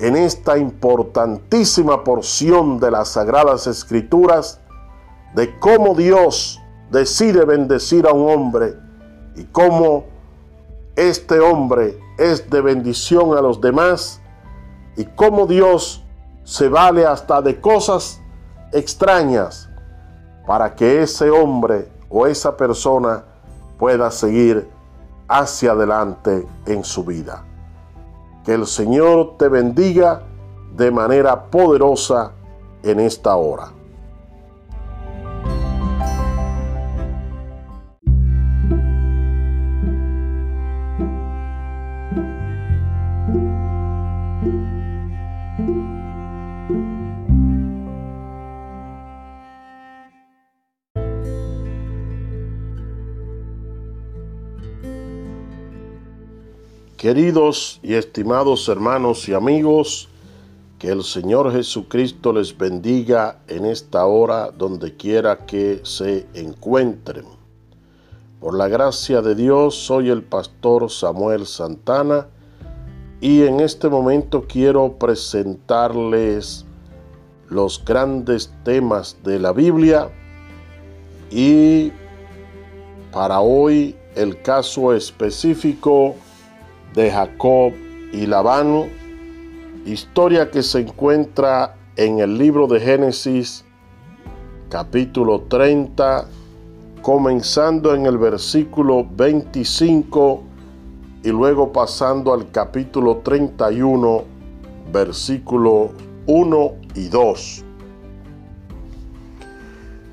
en 0.00 0.16
esta 0.16 0.58
importantísima 0.58 2.02
porción 2.02 2.80
de 2.80 2.90
las 2.90 3.10
Sagradas 3.10 3.68
Escrituras 3.68 4.59
de 5.34 5.58
cómo 5.58 5.94
Dios 5.94 6.60
decide 6.90 7.44
bendecir 7.44 8.06
a 8.06 8.12
un 8.12 8.30
hombre 8.30 8.76
y 9.36 9.44
cómo 9.44 10.04
este 10.96 11.40
hombre 11.40 11.98
es 12.18 12.50
de 12.50 12.60
bendición 12.60 13.36
a 13.36 13.40
los 13.40 13.60
demás 13.60 14.20
y 14.96 15.04
cómo 15.04 15.46
Dios 15.46 16.04
se 16.44 16.68
vale 16.68 17.06
hasta 17.06 17.40
de 17.40 17.60
cosas 17.60 18.20
extrañas 18.72 19.68
para 20.46 20.74
que 20.74 21.02
ese 21.02 21.30
hombre 21.30 21.88
o 22.08 22.26
esa 22.26 22.56
persona 22.56 23.24
pueda 23.78 24.10
seguir 24.10 24.68
hacia 25.28 25.72
adelante 25.72 26.46
en 26.66 26.82
su 26.82 27.04
vida. 27.04 27.44
Que 28.44 28.54
el 28.54 28.66
Señor 28.66 29.36
te 29.38 29.48
bendiga 29.48 30.22
de 30.76 30.90
manera 30.90 31.44
poderosa 31.44 32.32
en 32.82 33.00
esta 33.00 33.36
hora. 33.36 33.79
Queridos 57.00 57.80
y 57.82 57.94
estimados 57.94 58.68
hermanos 58.68 59.26
y 59.26 59.32
amigos, 59.32 60.10
que 60.78 60.88
el 60.88 61.02
Señor 61.02 61.50
Jesucristo 61.50 62.30
les 62.30 62.58
bendiga 62.58 63.38
en 63.48 63.64
esta 63.64 64.04
hora 64.04 64.50
donde 64.50 64.98
quiera 64.98 65.46
que 65.46 65.80
se 65.82 66.26
encuentren. 66.34 67.24
Por 68.38 68.54
la 68.54 68.68
gracia 68.68 69.22
de 69.22 69.34
Dios, 69.34 69.76
soy 69.76 70.10
el 70.10 70.22
pastor 70.22 70.90
Samuel 70.90 71.46
Santana 71.46 72.26
y 73.22 73.44
en 73.44 73.60
este 73.60 73.88
momento 73.88 74.44
quiero 74.46 74.98
presentarles 74.98 76.66
los 77.48 77.82
grandes 77.82 78.52
temas 78.62 79.16
de 79.24 79.38
la 79.38 79.54
Biblia 79.54 80.10
y 81.30 81.92
para 83.10 83.40
hoy 83.40 83.96
el 84.16 84.42
caso 84.42 84.92
específico 84.92 86.14
de 86.94 87.10
Jacob 87.10 87.72
y 88.12 88.26
Labán, 88.26 88.88
historia 89.86 90.50
que 90.50 90.62
se 90.62 90.80
encuentra 90.80 91.76
en 91.96 92.18
el 92.18 92.38
libro 92.38 92.66
de 92.66 92.80
Génesis 92.80 93.64
capítulo 94.68 95.42
30 95.42 96.26
comenzando 97.02 97.94
en 97.94 98.06
el 98.06 98.18
versículo 98.18 99.06
25 99.10 100.42
y 101.22 101.28
luego 101.28 101.72
pasando 101.72 102.32
al 102.32 102.50
capítulo 102.50 103.18
31, 103.18 104.24
versículo 104.92 105.90
1 106.26 106.72
y 106.94 107.08
2. 107.08 107.64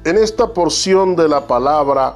En 0.05 0.17
esta 0.17 0.53
porción 0.53 1.15
de 1.15 1.27
la 1.27 1.45
palabra, 1.47 2.15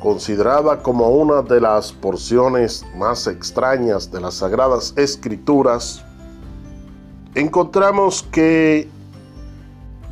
considerada 0.00 0.82
como 0.82 1.10
una 1.10 1.42
de 1.42 1.60
las 1.60 1.92
porciones 1.92 2.84
más 2.96 3.26
extrañas 3.26 4.10
de 4.10 4.20
las 4.20 4.34
Sagradas 4.34 4.94
Escrituras, 4.96 6.04
encontramos 7.34 8.22
que 8.32 8.88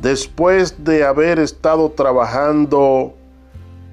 después 0.01 0.83
de 0.83 1.03
haber 1.03 1.39
estado 1.39 1.89
trabajando 1.89 3.13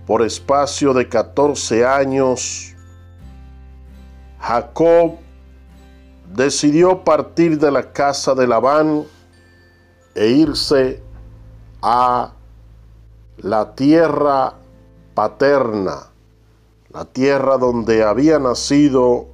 por 0.07 0.23
espacio 0.23 0.93
de 0.93 1.09
14 1.09 1.85
años, 1.85 2.75
Jacob 4.39 5.15
decidió 6.35 7.03
partir 7.03 7.59
de 7.59 7.71
la 7.71 7.93
casa 7.93 8.35
de 8.35 8.47
Labán 8.47 9.05
e 10.15 10.29
irse 10.29 11.03
a 11.83 12.33
la 13.39 13.75
tierra 13.75 14.55
paterna, 15.17 16.11
la 16.91 17.07
tierra 17.07 17.57
donde 17.57 18.05
había 18.05 18.39
nacido 18.39 19.29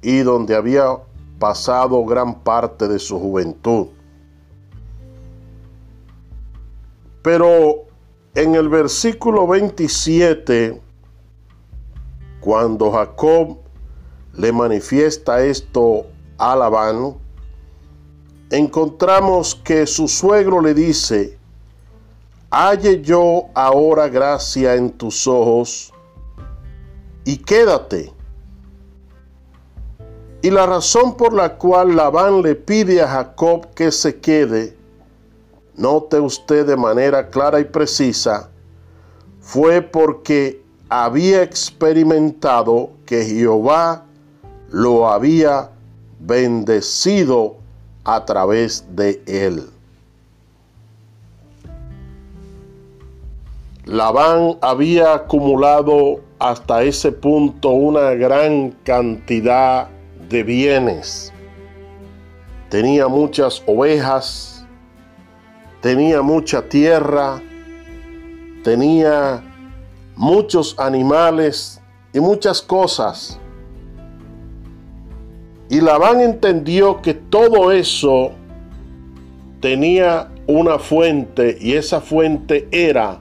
y 0.00 0.20
donde 0.20 0.54
había 0.54 0.96
pasado 1.40 2.04
gran 2.04 2.38
parte 2.42 2.86
de 2.86 3.00
su 3.00 3.18
juventud. 3.18 3.88
Pero 7.20 7.84
en 8.36 8.54
el 8.54 8.68
versículo 8.68 9.48
27, 9.48 10.80
cuando 12.40 12.92
Jacob 12.92 13.58
le 14.34 14.52
manifiesta 14.52 15.42
esto 15.42 16.06
a 16.38 16.54
Labán, 16.54 17.16
encontramos 18.50 19.56
que 19.56 19.84
su 19.88 20.06
suegro 20.06 20.60
le 20.60 20.74
dice, 20.74 21.40
halle 22.52 23.00
yo 23.00 23.46
ahora 23.54 24.08
gracia 24.08 24.74
en 24.74 24.90
tus 24.90 25.26
ojos 25.26 25.90
y 27.24 27.38
quédate. 27.38 28.12
Y 30.42 30.50
la 30.50 30.66
razón 30.66 31.16
por 31.16 31.32
la 31.32 31.56
cual 31.56 31.96
Labán 31.96 32.42
le 32.42 32.54
pide 32.54 33.00
a 33.00 33.08
Jacob 33.08 33.72
que 33.74 33.90
se 33.90 34.20
quede, 34.20 34.76
note 35.76 36.20
usted 36.20 36.66
de 36.66 36.76
manera 36.76 37.28
clara 37.28 37.58
y 37.58 37.64
precisa, 37.64 38.50
fue 39.40 39.80
porque 39.80 40.62
había 40.90 41.42
experimentado 41.42 42.90
que 43.06 43.24
Jehová 43.24 44.04
lo 44.68 45.08
había 45.08 45.70
bendecido 46.20 47.56
a 48.04 48.24
través 48.26 48.84
de 48.90 49.22
él. 49.26 49.70
Labán 53.92 54.56
había 54.62 55.12
acumulado 55.12 56.20
hasta 56.38 56.82
ese 56.82 57.12
punto 57.12 57.68
una 57.68 58.12
gran 58.12 58.70
cantidad 58.84 59.86
de 60.30 60.42
bienes. 60.42 61.30
Tenía 62.70 63.06
muchas 63.08 63.62
ovejas, 63.66 64.66
tenía 65.82 66.22
mucha 66.22 66.62
tierra, 66.70 67.42
tenía 68.64 69.42
muchos 70.16 70.74
animales 70.78 71.78
y 72.14 72.20
muchas 72.20 72.62
cosas. 72.62 73.38
Y 75.68 75.82
Labán 75.82 76.22
entendió 76.22 77.02
que 77.02 77.12
todo 77.12 77.70
eso 77.70 78.30
tenía 79.60 80.30
una 80.46 80.78
fuente 80.78 81.58
y 81.60 81.74
esa 81.74 82.00
fuente 82.00 82.66
era 82.72 83.20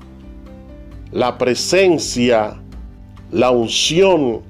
la 1.12 1.38
presencia, 1.38 2.62
la 3.32 3.52
unción 3.52 4.42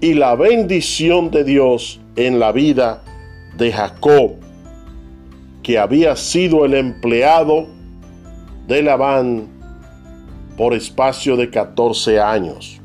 y 0.00 0.14
la 0.14 0.34
bendición 0.34 1.30
de 1.30 1.44
Dios 1.44 2.00
en 2.16 2.38
la 2.38 2.52
vida 2.52 3.02
de 3.56 3.72
Jacob, 3.72 4.32
que 5.62 5.78
había 5.78 6.14
sido 6.16 6.64
el 6.64 6.74
empleado 6.74 7.66
de 8.66 8.82
Labán 8.82 9.48
por 10.56 10.74
espacio 10.74 11.36
de 11.36 11.50
14 11.50 12.20
años. 12.20 12.80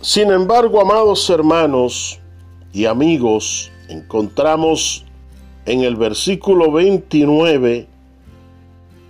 Sin 0.00 0.30
embargo, 0.30 0.80
amados 0.80 1.28
hermanos 1.28 2.20
y 2.72 2.84
amigos, 2.84 3.72
encontramos 3.88 5.04
en 5.66 5.82
el 5.82 5.96
versículo 5.96 6.70
29 6.70 7.88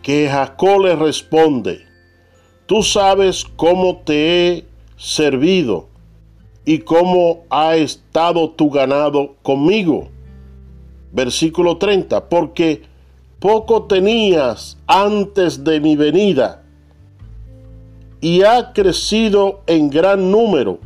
que 0.08 0.26
Jacob 0.26 0.84
le 0.84 0.96
responde, 0.96 1.84
tú 2.64 2.82
sabes 2.82 3.44
cómo 3.56 3.98
te 4.06 4.14
he 4.48 4.66
servido 4.96 5.88
y 6.64 6.78
cómo 6.78 7.44
ha 7.50 7.76
estado 7.76 8.48
tu 8.48 8.70
ganado 8.70 9.34
conmigo. 9.42 10.08
Versículo 11.12 11.76
30, 11.76 12.26
porque 12.30 12.84
poco 13.38 13.82
tenías 13.82 14.78
antes 14.86 15.62
de 15.62 15.78
mi 15.78 15.94
venida 15.94 16.62
y 18.22 18.44
ha 18.44 18.72
crecido 18.72 19.60
en 19.66 19.90
gran 19.90 20.30
número, 20.30 20.78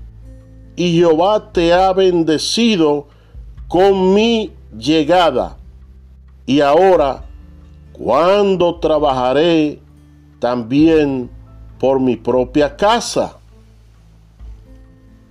y 0.75 0.97
Jehová 0.97 1.53
te 1.53 1.73
ha 1.73 1.93
bendecido 1.93 3.07
con 3.69 4.15
mi 4.15 4.51
llegada. 4.77 5.59
Y 6.45 6.61
ahora, 6.61 7.29
cuando 8.03 8.81
trabajaré 8.81 9.79
también 10.41 11.31
por 11.79 12.01
mi 12.01 12.17
propia 12.17 12.77
casa? 12.77 13.39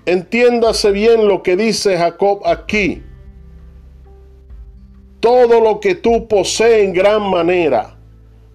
Entiéndase 0.05 0.91
bien 0.91 1.27
lo 1.27 1.43
que 1.43 1.57
dice 1.57 1.97
Jacob 1.97 2.41
aquí. 2.45 3.03
Todo 5.19 5.59
lo 5.59 5.81
que 5.81 5.95
tú 5.95 6.27
posees 6.29 6.85
en 6.85 6.93
gran 6.93 7.29
manera, 7.29 7.97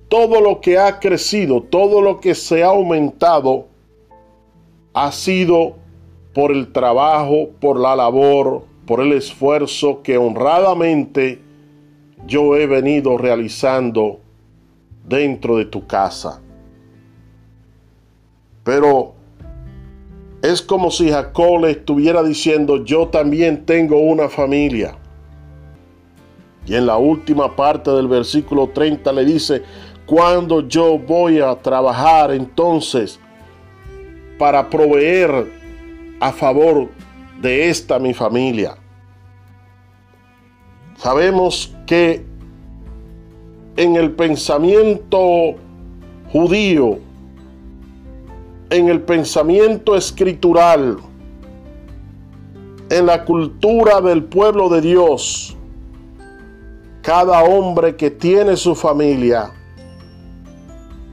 todo 0.08 0.40
lo 0.40 0.62
que 0.62 0.78
ha 0.78 0.98
crecido, 0.98 1.62
todo 1.62 2.00
lo 2.00 2.18
que 2.18 2.34
se 2.34 2.64
ha 2.64 2.68
aumentado, 2.68 3.66
ha 4.94 5.12
sido 5.12 5.74
por 6.34 6.52
el 6.52 6.72
trabajo, 6.72 7.50
por 7.60 7.78
la 7.78 7.94
labor, 7.94 8.64
por 8.86 9.00
el 9.00 9.12
esfuerzo 9.12 10.02
que 10.02 10.16
honradamente 10.16 11.45
yo 12.26 12.56
he 12.56 12.66
venido 12.66 13.16
realizando 13.18 14.20
dentro 15.06 15.56
de 15.56 15.66
tu 15.66 15.86
casa. 15.86 16.40
Pero 18.64 19.14
es 20.42 20.60
como 20.60 20.90
si 20.90 21.10
Jacob 21.10 21.60
le 21.62 21.70
estuviera 21.70 22.22
diciendo, 22.22 22.84
yo 22.84 23.08
también 23.08 23.64
tengo 23.64 23.98
una 23.98 24.28
familia. 24.28 24.96
Y 26.66 26.74
en 26.74 26.86
la 26.86 26.96
última 26.96 27.54
parte 27.54 27.90
del 27.92 28.08
versículo 28.08 28.68
30 28.68 29.12
le 29.12 29.24
dice, 29.24 29.62
cuando 30.04 30.66
yo 30.66 30.98
voy 30.98 31.40
a 31.40 31.54
trabajar 31.56 32.32
entonces 32.32 33.20
para 34.38 34.68
proveer 34.68 35.46
a 36.20 36.32
favor 36.32 36.88
de 37.40 37.68
esta 37.68 37.98
mi 37.98 38.14
familia. 38.14 38.76
Sabemos 40.98 41.74
que 41.86 42.24
en 43.76 43.96
el 43.96 44.12
pensamiento 44.12 45.54
judío, 46.32 46.98
en 48.70 48.88
el 48.88 49.02
pensamiento 49.02 49.94
escritural, 49.94 50.96
en 52.88 53.06
la 53.06 53.24
cultura 53.24 54.00
del 54.00 54.24
pueblo 54.24 54.68
de 54.68 54.80
Dios, 54.80 55.56
cada 57.02 57.44
hombre 57.44 57.96
que 57.96 58.10
tiene 58.10 58.56
su 58.56 58.74
familia 58.74 59.52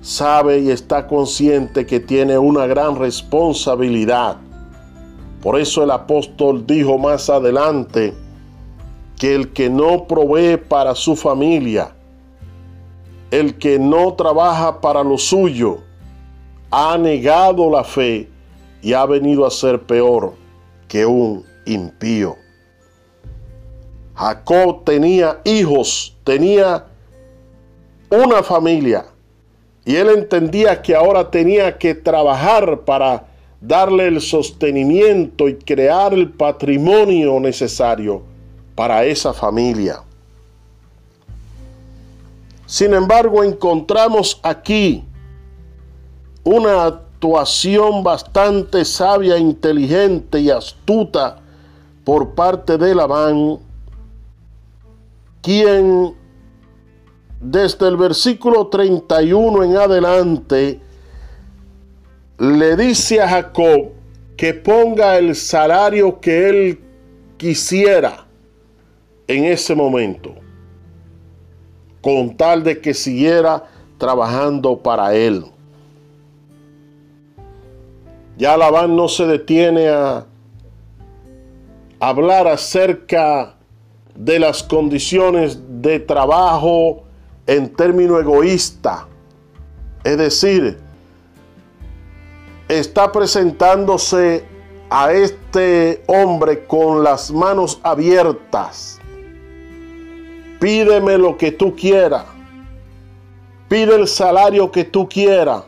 sabe 0.02 0.60
y 0.60 0.70
está 0.70 1.08
consciente 1.08 1.86
que 1.86 2.00
tiene 2.00 2.38
una 2.38 2.66
gran 2.68 2.98
responsabilidad. 2.98 4.38
Por 5.42 5.60
eso 5.60 5.84
el 5.84 5.92
apóstol 5.92 6.66
dijo 6.66 6.98
más 6.98 7.30
adelante 7.30 8.14
que 9.18 9.36
el 9.36 9.54
que 9.54 9.70
no 9.70 10.06
provee 10.08 10.58
para 10.58 10.96
su 10.96 11.16
familia, 11.16 11.96
el 13.32 13.58
que 13.58 13.80
no 13.80 14.14
trabaja 14.14 14.80
para 14.82 15.04
lo 15.04 15.18
suyo, 15.18 15.80
ha 16.72 16.98
negado 16.98 17.70
la 17.70 17.84
fe 17.84 18.30
y 18.82 18.94
ha 18.94 19.06
venido 19.06 19.46
a 19.46 19.52
ser 19.52 19.82
peor 19.82 20.34
que 20.88 21.06
un 21.06 21.46
impío. 21.66 22.36
Jacob 24.16 24.84
tenía 24.84 25.40
hijos, 25.44 26.16
tenía 26.24 26.86
una 28.10 28.44
familia, 28.44 29.06
Y 29.86 29.96
él 29.96 30.10
entendía 30.10 30.82
que 30.82 30.96
ahora 30.96 31.30
tenía 31.30 31.78
que 31.78 31.94
trabajar 31.94 32.82
para 32.82 33.26
darle 33.60 34.08
el 34.08 34.22
sostenimiento 34.22 35.50
y 35.50 35.56
crear 35.56 36.14
el 36.14 36.32
patrimonio 36.32 37.38
necesario 37.40 38.33
para 38.76 39.04
esa 39.06 39.34
familia. 39.34 40.02
Sin 42.66 42.94
embargo, 42.94 43.44
encontramos 43.44 44.40
aquí 44.42 45.04
una 46.44 46.86
actuación 46.86 48.04
bastante 48.04 48.84
sabia, 48.84 49.38
inteligente 49.38 50.40
y 50.40 50.50
astuta 50.50 51.40
por 52.04 52.36
parte 52.36 52.78
de 52.78 52.96
Labán, 52.96 53.60
quien 55.42 56.16
desde 57.40 57.88
el 57.88 57.98
versículo 57.98 58.68
31 58.68 59.64
en 59.64 59.78
adelante 59.78 60.80
le 62.40 62.76
dice 62.76 63.22
a 63.22 63.30
Jacob 63.30 63.92
que 64.36 64.54
ponga 64.54 65.18
el 65.18 65.36
salario 65.36 66.20
que 66.20 66.50
él 66.50 66.80
quisiera 67.38 68.23
en 69.28 69.46
ese 69.46 69.76
momento, 69.76 70.34
con 72.02 72.36
tal 72.36 72.64
de 72.64 72.80
que 72.82 72.94
siguiera 72.94 73.64
trabajando 73.98 74.78
para 74.78 75.14
él. 75.16 75.46
Ya 78.38 78.58
Labán 78.58 78.96
no 78.96 79.08
se 79.08 79.26
detiene 79.26 79.90
a 79.90 80.26
hablar 82.00 82.48
acerca 82.48 83.56
de 84.16 84.40
las 84.40 84.64
condiciones 84.64 85.60
de 85.82 86.00
trabajo 86.00 87.04
en 87.48 87.74
término 87.74 88.20
egoísta. 88.20 89.08
Es 90.04 90.18
decir, 90.18 90.78
está 92.68 93.12
presentándose 93.12 94.44
a 94.90 95.12
este 95.14 96.04
hombre 96.08 96.66
con 96.66 97.04
las 97.04 97.32
manos 97.32 97.80
abiertas. 97.84 99.00
Pídeme 100.64 101.18
lo 101.18 101.36
que 101.38 101.52
tú 101.52 101.76
quieras. 101.76 102.24
Pide 103.68 103.98
el 103.98 104.08
salario 104.08 104.72
que 104.72 104.86
tú 104.86 105.10
quieras. 105.10 105.66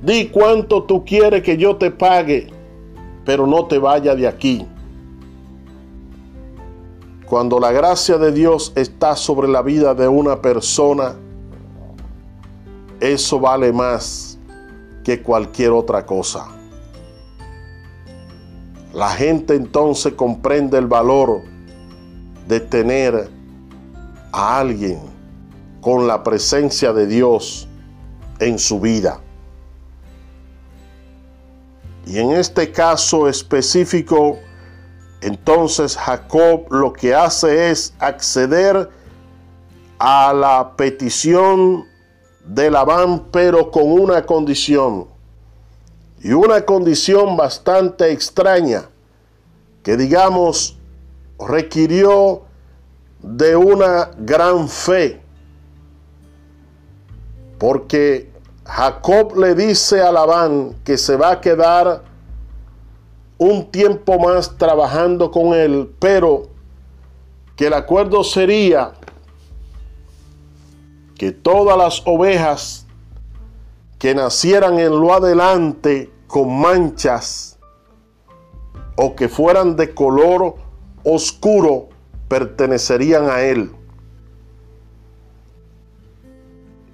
Di 0.00 0.28
cuánto 0.28 0.84
tú 0.84 1.04
quieres 1.04 1.42
que 1.42 1.56
yo 1.56 1.74
te 1.74 1.90
pague, 1.90 2.52
pero 3.24 3.48
no 3.48 3.66
te 3.66 3.78
vaya 3.78 4.14
de 4.14 4.28
aquí. 4.28 4.64
Cuando 7.26 7.58
la 7.58 7.72
gracia 7.72 8.16
de 8.16 8.30
Dios 8.30 8.72
está 8.76 9.16
sobre 9.16 9.48
la 9.48 9.60
vida 9.60 9.92
de 9.92 10.06
una 10.06 10.40
persona, 10.40 11.16
eso 13.00 13.40
vale 13.40 13.72
más 13.72 14.38
que 15.02 15.20
cualquier 15.20 15.72
otra 15.72 16.06
cosa. 16.06 16.46
La 18.92 19.08
gente 19.08 19.56
entonces 19.56 20.12
comprende 20.12 20.78
el 20.78 20.86
valor 20.86 21.42
de 22.46 22.60
tener 22.60 23.34
a 24.34 24.58
alguien 24.58 24.98
con 25.80 26.08
la 26.08 26.24
presencia 26.24 26.92
de 26.92 27.06
Dios 27.06 27.68
en 28.40 28.58
su 28.58 28.80
vida. 28.80 29.20
Y 32.04 32.18
en 32.18 32.32
este 32.32 32.72
caso 32.72 33.28
específico, 33.28 34.38
entonces 35.20 35.96
Jacob 35.96 36.66
lo 36.70 36.92
que 36.92 37.14
hace 37.14 37.70
es 37.70 37.94
acceder 38.00 38.90
a 40.00 40.32
la 40.34 40.72
petición 40.76 41.84
de 42.44 42.72
Labán, 42.72 43.26
pero 43.30 43.70
con 43.70 43.84
una 43.84 44.26
condición. 44.26 45.06
Y 46.20 46.32
una 46.32 46.62
condición 46.62 47.36
bastante 47.36 48.10
extraña, 48.10 48.88
que 49.84 49.96
digamos 49.96 50.76
requirió 51.38 52.43
de 53.24 53.56
una 53.56 54.10
gran 54.18 54.68
fe. 54.68 55.20
Porque 57.58 58.30
Jacob 58.64 59.36
le 59.36 59.54
dice 59.54 60.02
a 60.02 60.12
Labán 60.12 60.74
que 60.84 60.98
se 60.98 61.16
va 61.16 61.32
a 61.32 61.40
quedar 61.40 62.02
un 63.38 63.70
tiempo 63.70 64.18
más 64.18 64.56
trabajando 64.58 65.30
con 65.30 65.54
él, 65.54 65.90
pero 65.98 66.48
que 67.56 67.68
el 67.68 67.72
acuerdo 67.72 68.22
sería 68.24 68.92
que 71.16 71.32
todas 71.32 71.78
las 71.78 72.02
ovejas 72.04 72.86
que 73.98 74.14
nacieran 74.14 74.78
en 74.78 75.00
lo 75.00 75.14
adelante 75.14 76.12
con 76.26 76.60
manchas 76.60 77.58
o 78.96 79.16
que 79.16 79.28
fueran 79.28 79.76
de 79.76 79.94
color 79.94 80.56
oscuro 81.04 81.93
pertenecerían 82.28 83.28
a 83.28 83.42
él. 83.42 83.70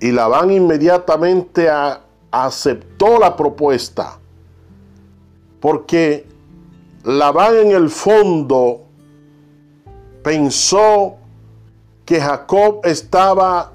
Y 0.00 0.12
Labán 0.12 0.50
inmediatamente 0.50 1.68
aceptó 2.30 3.18
la 3.18 3.36
propuesta, 3.36 4.18
porque 5.60 6.26
Labán 7.04 7.56
en 7.56 7.70
el 7.72 7.90
fondo 7.90 8.82
pensó 10.22 11.16
que 12.04 12.20
Jacob 12.20 12.80
estaba 12.84 13.72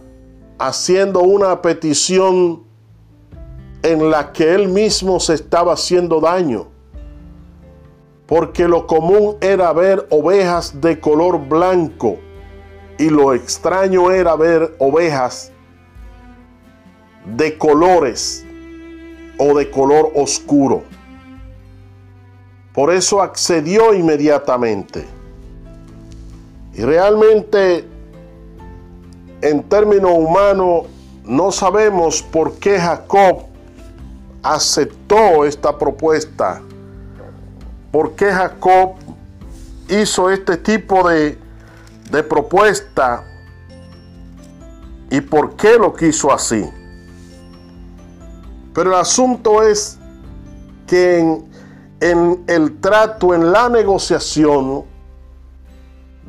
haciendo 0.57 1.21
una 1.21 1.61
petición 1.61 2.63
en 3.83 4.09
la 4.09 4.31
que 4.31 4.53
él 4.53 4.67
mismo 4.67 5.19
se 5.19 5.35
estaba 5.35 5.73
haciendo 5.73 6.19
daño, 6.19 6.67
porque 8.27 8.67
lo 8.67 8.87
común 8.87 9.37
era 9.41 9.71
ver 9.73 10.07
ovejas 10.09 10.81
de 10.81 10.99
color 10.99 11.47
blanco 11.47 12.17
y 12.97 13.09
lo 13.09 13.33
extraño 13.33 14.11
era 14.11 14.35
ver 14.35 14.75
ovejas 14.79 15.51
de 17.35 17.57
colores 17.57 18.45
o 19.37 19.57
de 19.57 19.69
color 19.69 20.11
oscuro. 20.15 20.83
Por 22.73 22.91
eso 22.91 23.21
accedió 23.21 23.93
inmediatamente. 23.93 25.05
Y 26.73 26.81
realmente, 26.81 27.85
en 29.41 29.63
términos 29.63 30.11
humanos, 30.13 30.87
no 31.23 31.51
sabemos 31.51 32.21
por 32.21 32.53
qué 32.59 32.77
Jacob 32.77 33.45
aceptó 34.43 35.45
esta 35.45 35.77
propuesta. 35.77 36.61
¿Por 37.95 38.13
qué 38.13 38.29
Jacob 38.29 38.95
hizo 39.87 40.29
este 40.29 40.57
tipo 40.57 41.07
de, 41.07 41.39
de 42.11 42.23
propuesta? 42.23 43.23
¿Y 45.09 45.21
por 45.21 45.55
qué 45.55 45.77
lo 45.77 45.93
quiso 45.93 46.33
así? 46.33 46.69
Pero 48.73 48.89
el 48.89 48.97
asunto 48.97 49.63
es 49.63 49.97
que 50.85 51.19
en, 52.01 52.43
el 52.47 52.81
trato, 52.81 53.33
en 53.33 53.53
la 53.53 53.69
negociación, 53.69 54.83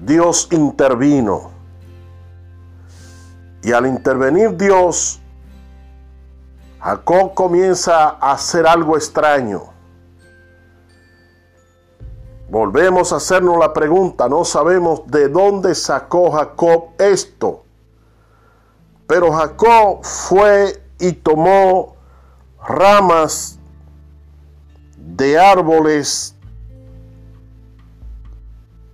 Dios 0.04 0.46
intervino. 0.52 1.50
Y 3.64 3.72
al 3.72 3.86
intervenir 3.86 4.56
Dios, 4.56 5.20
Jacob 6.78 7.34
comienza 7.34 8.10
a 8.20 8.34
hacer 8.34 8.68
algo 8.68 8.96
extraño. 8.96 9.75
Volvemos 12.48 13.12
a 13.12 13.16
hacernos 13.16 13.58
la 13.58 13.72
pregunta, 13.72 14.28
no 14.28 14.44
sabemos 14.44 15.02
de 15.08 15.28
dónde 15.28 15.74
sacó 15.74 16.30
Jacob 16.30 16.90
esto. 16.98 17.64
Pero 19.08 19.32
Jacob 19.32 20.04
fue 20.04 20.80
y 21.00 21.12
tomó 21.12 21.96
ramas 22.64 23.58
de 24.96 25.38
árboles 25.38 26.36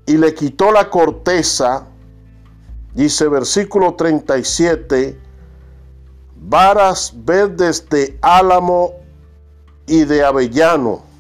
y 0.07 0.17
le 0.17 0.35
quitó 0.35 0.73
la 0.73 0.89
corteza, 0.89 1.87
dice 2.95 3.29
versículo 3.29 3.95
37, 3.95 5.21
varas 6.37 7.13
verdes 7.15 7.87
de 7.91 8.19
álamo 8.23 8.95
y 9.87 10.05
de 10.05 10.25
avellano 10.25 11.12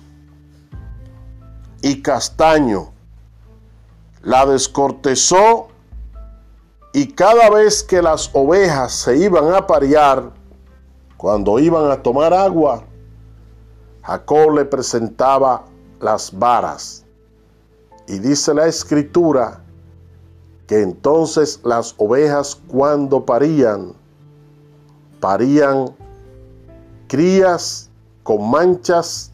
y 1.82 2.00
castaño. 2.00 2.92
La 4.22 4.46
descortezó 4.46 5.68
y 6.92 7.08
cada 7.08 7.50
vez 7.50 7.82
que 7.82 8.00
las 8.00 8.30
ovejas 8.32 8.92
se 8.92 9.16
iban 9.16 9.52
a 9.52 9.66
parear, 9.66 10.30
cuando 11.16 11.58
iban 11.58 11.90
a 11.90 12.02
tomar 12.02 12.32
agua, 12.32 12.84
Jacob 14.02 14.54
le 14.54 14.64
presentaba 14.64 15.64
las 16.00 16.36
varas. 16.36 17.04
Y 18.06 18.18
dice 18.18 18.52
la 18.52 18.66
escritura 18.66 19.60
que 20.66 20.82
entonces 20.82 21.60
las 21.64 21.94
ovejas 21.98 22.60
cuando 22.68 23.24
parían 23.24 23.94
parían 25.20 25.94
crías 27.06 27.88
con 28.24 28.50
manchas 28.50 29.30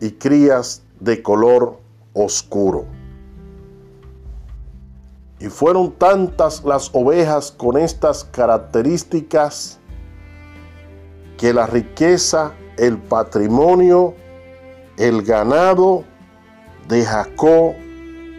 y 0.00 0.10
crías 0.10 0.82
de 1.00 1.22
color 1.22 1.78
oscuro. 2.12 2.86
Y 5.40 5.46
fueron 5.46 5.92
tantas 5.92 6.64
las 6.64 6.90
ovejas 6.92 7.52
con 7.52 7.76
estas 7.76 8.24
características 8.24 9.78
que 11.36 11.52
la 11.52 11.66
riqueza, 11.66 12.52
el 12.76 12.98
patrimonio, 12.98 14.14
el 14.96 15.22
ganado 15.22 16.02
de 16.88 17.04
Jacob 17.04 17.74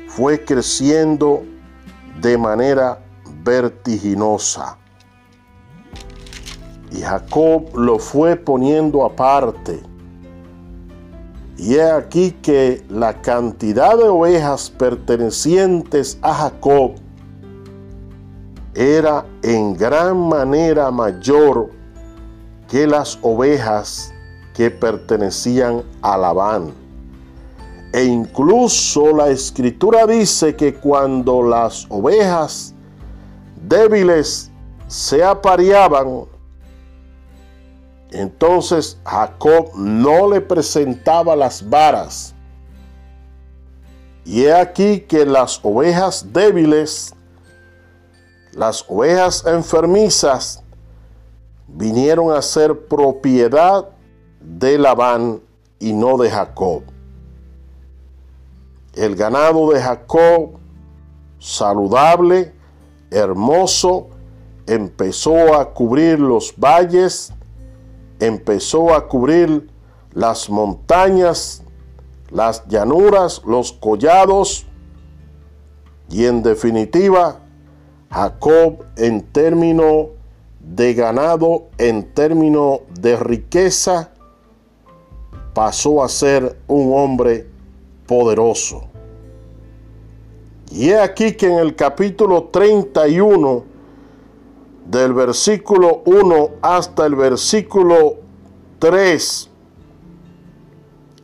fue 0.08 0.44
creciendo 0.44 1.44
de 2.20 2.38
manera 2.38 3.00
vertiginosa. 3.44 4.78
Y 6.92 7.02
Jacob 7.02 7.78
lo 7.78 8.00
fue 8.00 8.36
poniendo 8.36 9.06
aparte. 9.06 9.89
Y 11.60 11.76
he 11.76 11.92
aquí 11.92 12.32
que 12.42 12.82
la 12.90 13.22
cantidad 13.22 13.98
de 13.98 14.08
ovejas 14.08 14.70
pertenecientes 14.70 16.18
a 16.22 16.34
Jacob 16.34 16.94
era 18.74 19.26
en 19.44 19.76
gran 19.76 20.30
manera 20.30 20.90
mayor 20.90 21.70
que 22.70 22.88
las 22.88 23.20
ovejas 23.24 24.14
que 24.54 24.72
pertenecían 24.72 25.84
a 26.02 26.18
Labán. 26.18 26.72
E 27.92 28.06
incluso 28.06 29.14
la 29.14 29.28
escritura 29.28 30.08
dice 30.08 30.56
que 30.56 30.76
cuando 30.76 31.44
las 31.44 31.88
ovejas 31.90 32.74
débiles 33.68 34.50
se 34.88 35.22
apareaban, 35.22 36.24
entonces 38.12 39.00
Jacob 39.06 39.72
no 39.76 40.30
le 40.30 40.42
presentaba 40.42 41.36
las 41.36 41.68
varas. 41.68 42.34
Y 44.26 44.46
he 44.46 44.54
aquí 44.54 45.02
que 45.02 45.26
las 45.26 45.60
ovejas 45.64 46.34
débiles, 46.34 47.14
las 48.52 48.86
ovejas 48.88 49.46
enfermizas, 49.46 50.64
vinieron 51.68 52.32
a 52.32 52.42
ser 52.42 52.88
propiedad 52.88 53.90
de 54.40 54.78
Labán 54.78 55.42
y 55.80 55.94
no 55.94 56.18
de 56.18 56.30
Jacob. 56.30 56.84
El 58.94 59.16
ganado 59.16 59.72
de 59.72 59.80
Jacob, 59.80 60.60
saludable, 61.40 62.54
hermoso, 63.12 64.10
empezó 64.68 65.56
a 65.56 65.74
cubrir 65.74 66.20
los 66.20 66.54
valles, 66.58 67.34
empezó 68.20 68.94
a 68.94 69.08
cubrir 69.08 69.70
las 70.14 70.50
montañas, 70.50 71.64
las 72.30 72.68
llanuras, 72.68 73.42
los 73.46 73.72
collados, 73.74 74.66
y 76.10 76.26
en 76.26 76.42
definitiva, 76.42 77.40
Jacob 78.10 78.84
en 78.98 79.22
término 79.22 80.10
de 80.60 80.94
ganado, 80.94 81.68
en 81.78 82.14
término 82.14 82.82
de 83.00 83.16
riqueza, 83.16 84.12
pasó 85.54 86.04
a 86.04 86.10
ser 86.10 86.58
un 86.68 86.94
hombre 86.94 87.48
poderoso. 88.08 88.84
Y 90.72 90.90
he 90.90 91.00
aquí 91.00 91.34
que 91.34 91.48
en 91.48 91.60
el 91.60 91.76
capítulo 91.76 92.46
31, 92.46 93.64
del 94.90 95.14
versículo 95.14 96.02
1 96.06 96.50
hasta 96.64 97.06
el 97.06 97.14
versículo 97.14 98.16
3, 98.80 99.50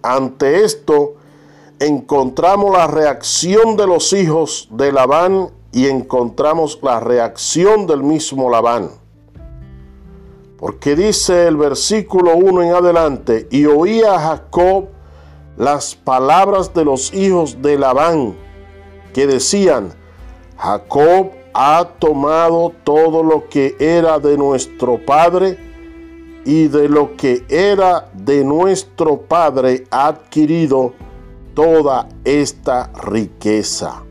ante 0.04 0.64
esto 0.64 1.16
encontramos 1.80 2.78
la 2.78 2.86
reacción 2.86 3.76
de 3.76 3.88
los 3.88 4.14
hijos 4.14 4.68
de 4.70 4.92
Labán 4.92 5.50
y 5.72 5.88
encontramos 5.88 6.78
la 6.84 7.00
reacción 7.00 7.88
del 7.88 8.04
mismo 8.04 8.52
Labán. 8.52 8.92
Porque 10.58 10.96
dice 10.96 11.48
el 11.48 11.58
versículo 11.58 12.36
1 12.36 12.64
en 12.64 12.74
adelante, 12.74 13.48
y 13.50 13.66
oía 13.66 14.20
Jacob 14.20 14.90
las 15.58 15.96
palabras 15.96 16.72
de 16.74 16.86
los 16.86 17.12
hijos 17.16 17.62
de 17.64 17.80
Labán, 17.80 18.36
que 19.12 19.26
decían, 19.26 19.92
Jacob 20.56 21.32
ha 21.58 21.86
tomado 22.00 22.74
todo 22.84 23.24
lo 23.24 23.48
que 23.48 23.78
era 23.80 24.20
de 24.20 24.38
nuestro 24.38 25.00
padre 25.06 25.58
y 26.44 26.68
de 26.68 26.90
lo 26.90 27.16
que 27.16 27.46
era 27.48 28.10
de 28.14 28.44
nuestro 28.44 29.22
padre 29.22 29.86
ha 29.90 30.08
adquirido 30.08 30.92
toda 31.54 32.10
esta 32.26 32.92
riqueza. 33.06 34.04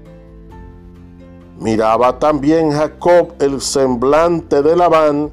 Miraba 1.61 2.19
también 2.19 2.73
Jacob 2.73 3.35
el 3.39 3.61
semblante 3.61 4.63
de 4.63 4.75
Labán 4.75 5.31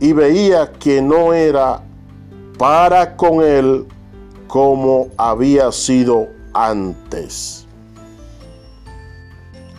y 0.00 0.14
veía 0.14 0.72
que 0.72 1.02
no 1.02 1.34
era 1.34 1.82
para 2.58 3.14
con 3.14 3.42
él 3.42 3.86
como 4.48 5.08
había 5.18 5.70
sido 5.70 6.28
antes 6.54 7.65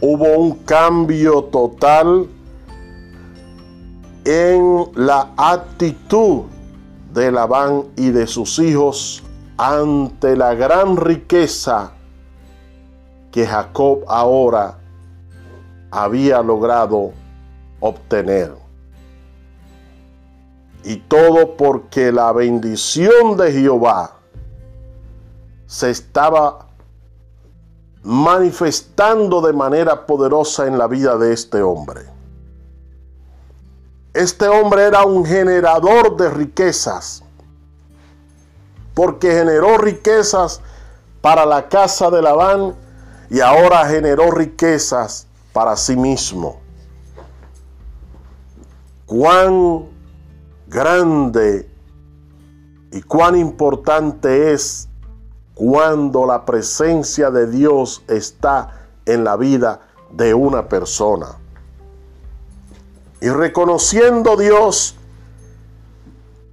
hubo 0.01 0.37
un 0.37 0.55
cambio 0.59 1.43
total 1.45 2.27
en 4.25 4.85
la 4.95 5.31
actitud 5.37 6.43
de 7.13 7.31
Labán 7.31 7.85
y 7.95 8.11
de 8.11 8.27
sus 8.27 8.59
hijos 8.59 9.23
ante 9.57 10.35
la 10.35 10.53
gran 10.53 10.97
riqueza 10.97 11.93
que 13.31 13.47
Jacob 13.47 14.03
ahora 14.07 14.77
había 15.89 16.41
logrado 16.41 17.11
obtener. 17.79 18.53
Y 20.83 20.97
todo 20.97 21.55
porque 21.57 22.11
la 22.11 22.31
bendición 22.33 23.35
de 23.35 23.51
Jehová 23.51 24.11
se 25.65 25.89
estaba 25.89 26.66
manifestando 28.03 29.41
de 29.41 29.53
manera 29.53 30.05
poderosa 30.05 30.67
en 30.67 30.77
la 30.77 30.87
vida 30.87 31.17
de 31.17 31.33
este 31.33 31.61
hombre. 31.61 32.01
Este 34.13 34.47
hombre 34.47 34.83
era 34.83 35.05
un 35.05 35.25
generador 35.25 36.17
de 36.17 36.29
riquezas, 36.29 37.23
porque 38.93 39.31
generó 39.31 39.77
riquezas 39.77 40.61
para 41.21 41.45
la 41.45 41.69
casa 41.69 42.09
de 42.09 42.21
Labán 42.21 42.75
y 43.29 43.41
ahora 43.41 43.85
generó 43.85 44.31
riquezas 44.31 45.27
para 45.53 45.75
sí 45.75 45.95
mismo. 45.95 46.59
Cuán 49.05 49.85
grande 50.67 51.69
y 52.91 53.01
cuán 53.01 53.35
importante 53.35 54.53
es 54.53 54.87
cuando 55.57 56.27
la 56.27 56.45
presencia 56.45 57.31
de 57.31 57.47
Dios 57.47 58.03
está 58.07 58.89
en 59.07 59.23
la 59.23 59.35
vida 59.35 59.81
de 60.11 60.33
una 60.35 60.69
persona. 60.69 61.35
Y 63.19 63.29
reconociendo 63.29 64.37
Dios 64.37 64.95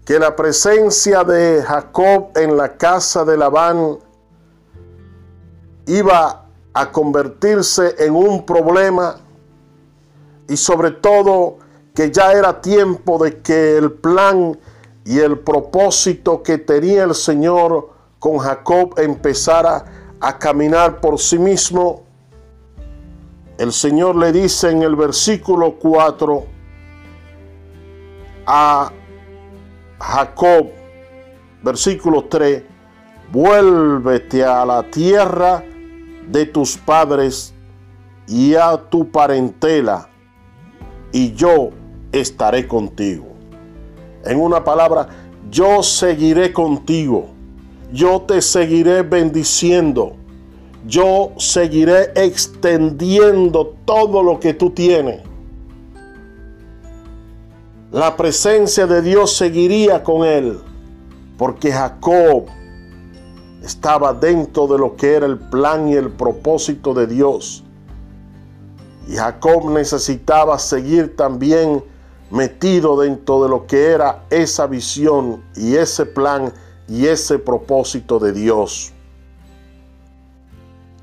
que 0.07 0.19
la 0.19 0.35
presencia 0.35 1.23
de 1.23 1.63
Jacob 1.63 2.31
en 2.37 2.57
la 2.57 2.79
casa 2.79 3.27
de 3.27 3.37
Labán 3.37 3.99
iba 5.87 6.47
a 6.73 6.91
convertirse 6.91 7.97
en 7.99 8.15
un 8.15 8.47
problema 8.47 9.17
y 10.49 10.57
sobre 10.57 10.93
todo 10.93 11.59
que 11.95 12.11
ya 12.11 12.33
era 12.33 12.63
tiempo 12.63 13.23
de 13.23 13.41
que 13.43 13.77
el 13.77 13.93
plan 13.93 14.59
y 15.05 15.19
el 15.19 15.39
propósito 15.41 16.43
que 16.43 16.57
tenía 16.57 17.05
el 17.05 17.15
Señor 17.15 17.94
con 18.25 18.39
Jacob 18.39 18.95
empezara 18.97 19.85
a 20.19 20.39
caminar 20.39 20.99
por 20.99 21.21
sí 21.21 21.39
mismo, 21.39 22.05
el 23.59 23.71
Señor 23.71 24.17
le 24.17 24.33
dice 24.33 24.71
en 24.71 24.83
el 24.83 24.97
versículo 24.97 25.75
4 25.75 26.47
a 28.47 28.91
Jacob, 30.01 30.69
versículo 31.63 32.25
3, 32.25 32.63
vuélvete 33.31 34.43
a 34.43 34.65
la 34.65 34.85
tierra 34.85 35.63
de 36.27 36.47
tus 36.47 36.79
padres 36.79 37.53
y 38.27 38.55
a 38.55 38.75
tu 38.89 39.11
parentela, 39.11 40.09
y 41.13 41.35
yo 41.35 41.73
estaré 42.11 42.67
contigo. 42.67 43.27
En 44.25 44.41
una 44.41 44.65
palabra, 44.65 45.09
yo 45.51 45.83
seguiré 45.83 46.55
contigo 46.55 47.34
yo 47.93 48.23
te 48.23 48.41
seguiré 48.43 49.03
bendiciendo. 49.03 50.17
Yo 50.87 51.33
seguiré 51.39 52.13
extendiendo 52.15 53.75
todo 53.85 54.23
lo 54.23 54.39
que 54.39 54.53
tú 54.55 54.71
tienes. 54.71 55.23
la 57.95 58.17
presencia 58.17 58.89
de 58.89 59.03
Dios 59.03 59.37
seguiría 59.37 60.03
con 60.03 60.27
él, 60.27 60.59
porque 61.39 61.71
Jacob 61.71 62.47
estaba 63.63 64.13
dentro 64.13 64.67
de 64.67 64.77
lo 64.77 64.97
que 64.97 65.15
era 65.15 65.27
el 65.27 65.39
plan 65.39 65.87
y 65.89 65.95
el 65.95 66.11
propósito 66.11 66.93
de 66.93 67.07
Dios. 67.07 67.63
Y 69.07 69.15
Jacob 69.15 69.71
necesitaba 69.71 70.59
seguir 70.59 71.15
también 71.15 71.85
metido 72.33 73.01
dentro 73.01 73.45
de 73.45 73.49
lo 73.49 73.65
que 73.65 73.93
era 73.93 74.25
esa 74.29 74.67
visión 74.67 75.45
y 75.55 75.77
ese 75.77 76.05
plan 76.05 76.53
y 76.89 77.07
ese 77.07 77.39
propósito 77.39 78.19
de 78.19 78.33
Dios. 78.33 78.93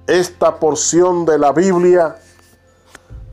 Esta 0.07 0.59
porción 0.59 1.25
de 1.25 1.39
la 1.39 1.51
Biblia 1.51 2.17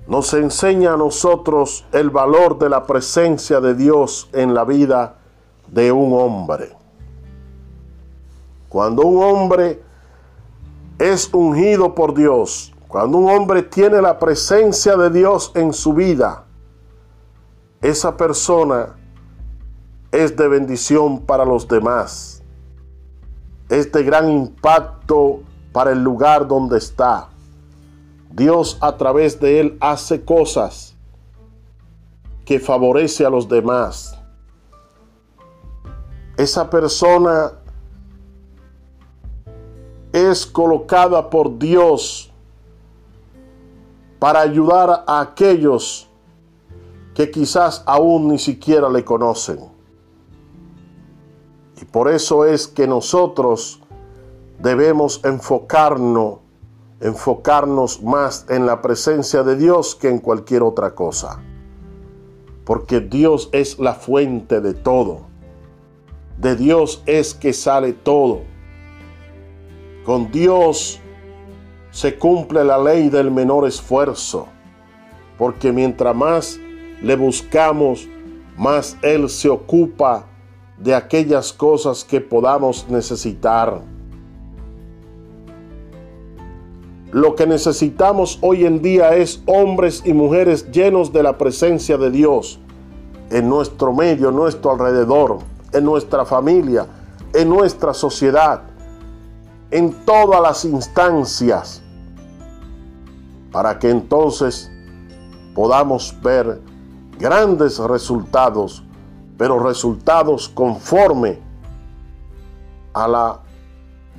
nos 0.07 0.33
enseña 0.33 0.95
a 0.95 0.97
nosotros 0.97 1.85
el 1.93 2.11
valor 2.11 2.59
de 2.59 2.69
la 2.69 2.87
presencia 2.87 3.61
de 3.61 3.75
Dios 3.75 4.29
en 4.33 4.55
la 4.55 4.65
vida 4.65 5.19
de 5.67 5.93
un 5.93 6.19
hombre. 6.19 6.75
Cuando 8.69 9.03
un 9.03 9.23
hombre 9.23 9.83
es 10.99 11.33
ungido 11.33 11.95
por 11.95 12.15
Dios, 12.15 12.73
cuando 12.89 13.19
un 13.19 13.31
hombre 13.31 13.63
tiene 13.63 14.01
la 14.01 14.19
presencia 14.19 14.97
de 14.97 15.11
Dios 15.11 15.53
en 15.55 15.75
su 15.75 15.93
vida, 15.93 16.45
esa 17.83 18.17
persona 18.17 18.97
es 20.11 20.37
de 20.37 20.49
bendición 20.49 21.21
para 21.21 21.45
los 21.45 21.69
demás. 21.69 22.38
Es 23.69 23.93
de 23.93 24.03
gran 24.03 24.31
impacto 24.31 25.41
para 25.73 25.93
el 25.93 26.03
lugar 26.03 26.49
donde 26.49 26.79
está. 26.79 27.29
Dios 28.31 28.79
a 28.81 28.97
través 28.97 29.41
de 29.41 29.61
él 29.61 29.79
hace 29.81 30.25
cosas 30.25 30.95
que 32.45 32.61
favorece 32.61 33.27
a 33.27 33.31
los 33.31 33.49
demás. 33.49 34.17
Esa 36.37 36.71
persona 36.71 37.53
es 40.13 40.47
colocada 40.47 41.29
por 41.29 41.59
Dios 41.59 42.31
para 44.19 44.41
ayudar 44.41 45.05
a 45.07 45.21
aquellos 45.21 46.09
que 47.15 47.31
quizás 47.31 47.83
aún 47.87 48.29
ni 48.29 48.39
siquiera 48.39 48.89
le 48.89 49.05
conocen. 49.05 49.78
Por 51.91 52.11
eso 52.11 52.45
es 52.45 52.69
que 52.69 52.87
nosotros 52.87 53.81
debemos 54.59 55.25
enfocarnos, 55.25 56.41
enfocarnos 57.01 58.03
más 58.03 58.45
en 58.51 58.67
la 58.67 58.83
presencia 58.83 59.43
de 59.43 59.57
Dios 59.57 59.95
que 59.95 60.09
en 60.09 60.19
cualquier 60.19 60.63
otra 60.63 60.95
cosa. 60.95 61.41
Porque 62.65 63.01
Dios 63.01 63.49
es 63.53 63.79
la 63.79 63.95
fuente 63.95 64.61
de 64.61 64.75
todo. 64.75 65.23
De 66.37 66.57
Dios 66.57 67.03
es 67.07 67.33
que 67.33 67.55
sale 67.55 67.95
todo. 67.95 68.43
Con 70.05 70.31
Dios 70.31 71.01
se 71.91 72.19
cumple 72.19 72.65
la 72.65 72.79
ley 72.79 73.09
del 73.09 73.31
menor 73.31 73.67
esfuerzo, 73.67 74.47
porque 75.39 75.73
mientras 75.73 76.15
más 76.15 76.61
le 77.03 77.17
buscamos, 77.17 78.07
más 78.57 78.97
Él 79.03 79.29
se 79.29 79.49
ocupa 79.49 80.28
de 80.81 80.95
aquellas 80.95 81.53
cosas 81.53 82.05
que 82.05 82.21
podamos 82.21 82.87
necesitar. 82.89 83.81
Lo 87.11 87.35
que 87.35 87.47
necesitamos 87.47 88.39
hoy 88.43 88.65
en 88.67 88.83
día 88.83 89.17
es 89.17 89.43
hombres 89.47 90.03
y 90.05 90.13
mujeres 90.13 90.71
llenos 90.71 91.13
de 91.13 91.23
la 91.23 91.39
presencia 91.39 91.97
de 91.97 92.11
Dios 92.11 92.61
en 93.31 93.49
nuestro 93.49 93.93
medio, 93.93 94.29
en 94.29 94.37
nuestro 94.37 94.73
alrededor, 94.73 95.39
en 95.73 95.85
nuestra 95.85 96.25
familia, 96.25 96.87
en 97.33 97.49
nuestra 97.49 97.95
sociedad 97.95 98.63
en 99.71 99.93
todas 100.05 100.41
las 100.41 100.65
instancias 100.65 101.83
para 103.53 103.79
que 103.79 103.91
entonces 103.91 104.71
podamos 105.55 106.15
ver 106.23 106.61
grandes 107.19 107.79
resultados, 107.79 108.83
pero 109.39 109.61
resultados 109.61 110.49
conforme 110.49 111.39
a 112.93 113.07
la 113.07 113.41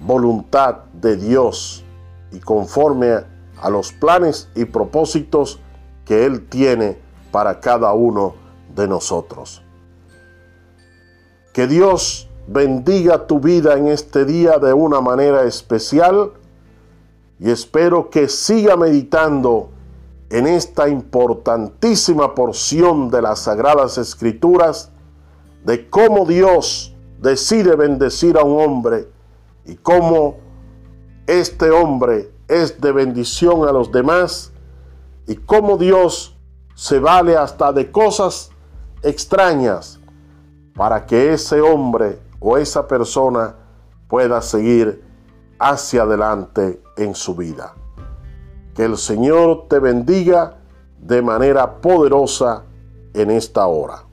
voluntad 0.02 0.86
de 0.94 1.18
Dios 1.18 1.84
y 2.32 2.40
conforme 2.40 3.26
a 3.62 3.70
los 3.70 3.92
planes 3.92 4.50
y 4.56 4.64
propósitos 4.64 5.60
que 6.06 6.26
Él 6.26 6.48
tiene 6.48 6.98
para 7.32 7.60
cada 7.60 7.92
uno 7.94 8.34
de 8.74 8.88
nosotros. 8.88 9.62
Que 11.52 11.68
Dios 11.68 12.30
bendiga 12.48 13.28
tu 13.28 13.42
vida 13.42 13.78
en 13.78 13.90
este 13.90 14.24
día 14.24 14.58
de 14.58 14.72
una 14.72 15.02
manera 15.02 15.44
especial 15.44 16.32
y 17.40 17.52
espero 17.52 18.10
que 18.10 18.30
siga 18.30 18.78
meditando 18.78 19.70
en 20.30 20.48
esta 20.48 20.88
importantísima 20.88 22.34
porción 22.36 23.10
de 23.10 23.22
las 23.22 23.40
Sagradas 23.40 23.98
Escrituras 23.98 24.92
de 25.64 25.90
cómo 25.90 26.26
Dios 26.26 26.96
decide 27.20 27.76
bendecir 27.76 28.38
a 28.38 28.44
un 28.44 28.62
hombre 28.62 29.08
y 29.66 29.76
cómo 29.76 30.38
este 31.28 31.70
hombre 31.70 32.32
es 32.48 32.80
de 32.82 32.92
bendición 32.92 33.68
a 33.68 33.72
los 33.72 33.92
demás 33.92 34.52
y 35.28 35.36
cómo 35.36 35.78
Dios 35.78 36.38
se 36.74 37.00
vale 37.00 37.38
hasta 37.38 37.72
de 37.72 37.92
cosas 37.92 38.52
extrañas 39.04 40.00
para 40.76 41.06
que 41.06 41.34
ese 41.34 41.62
hombre 41.62 42.20
o 42.40 42.58
esa 42.58 42.88
persona 42.88 43.56
pueda 44.08 44.42
seguir 44.42 45.04
hacia 45.60 46.04
adelante 46.04 46.82
en 46.98 47.14
su 47.14 47.36
vida. 47.36 47.76
Que 48.74 48.86
el 48.86 48.98
Señor 48.98 49.68
te 49.68 49.80
bendiga 49.80 50.58
de 51.00 51.22
manera 51.22 51.82
poderosa 51.82 52.64
en 53.14 53.30
esta 53.30 53.68
hora. 53.68 54.09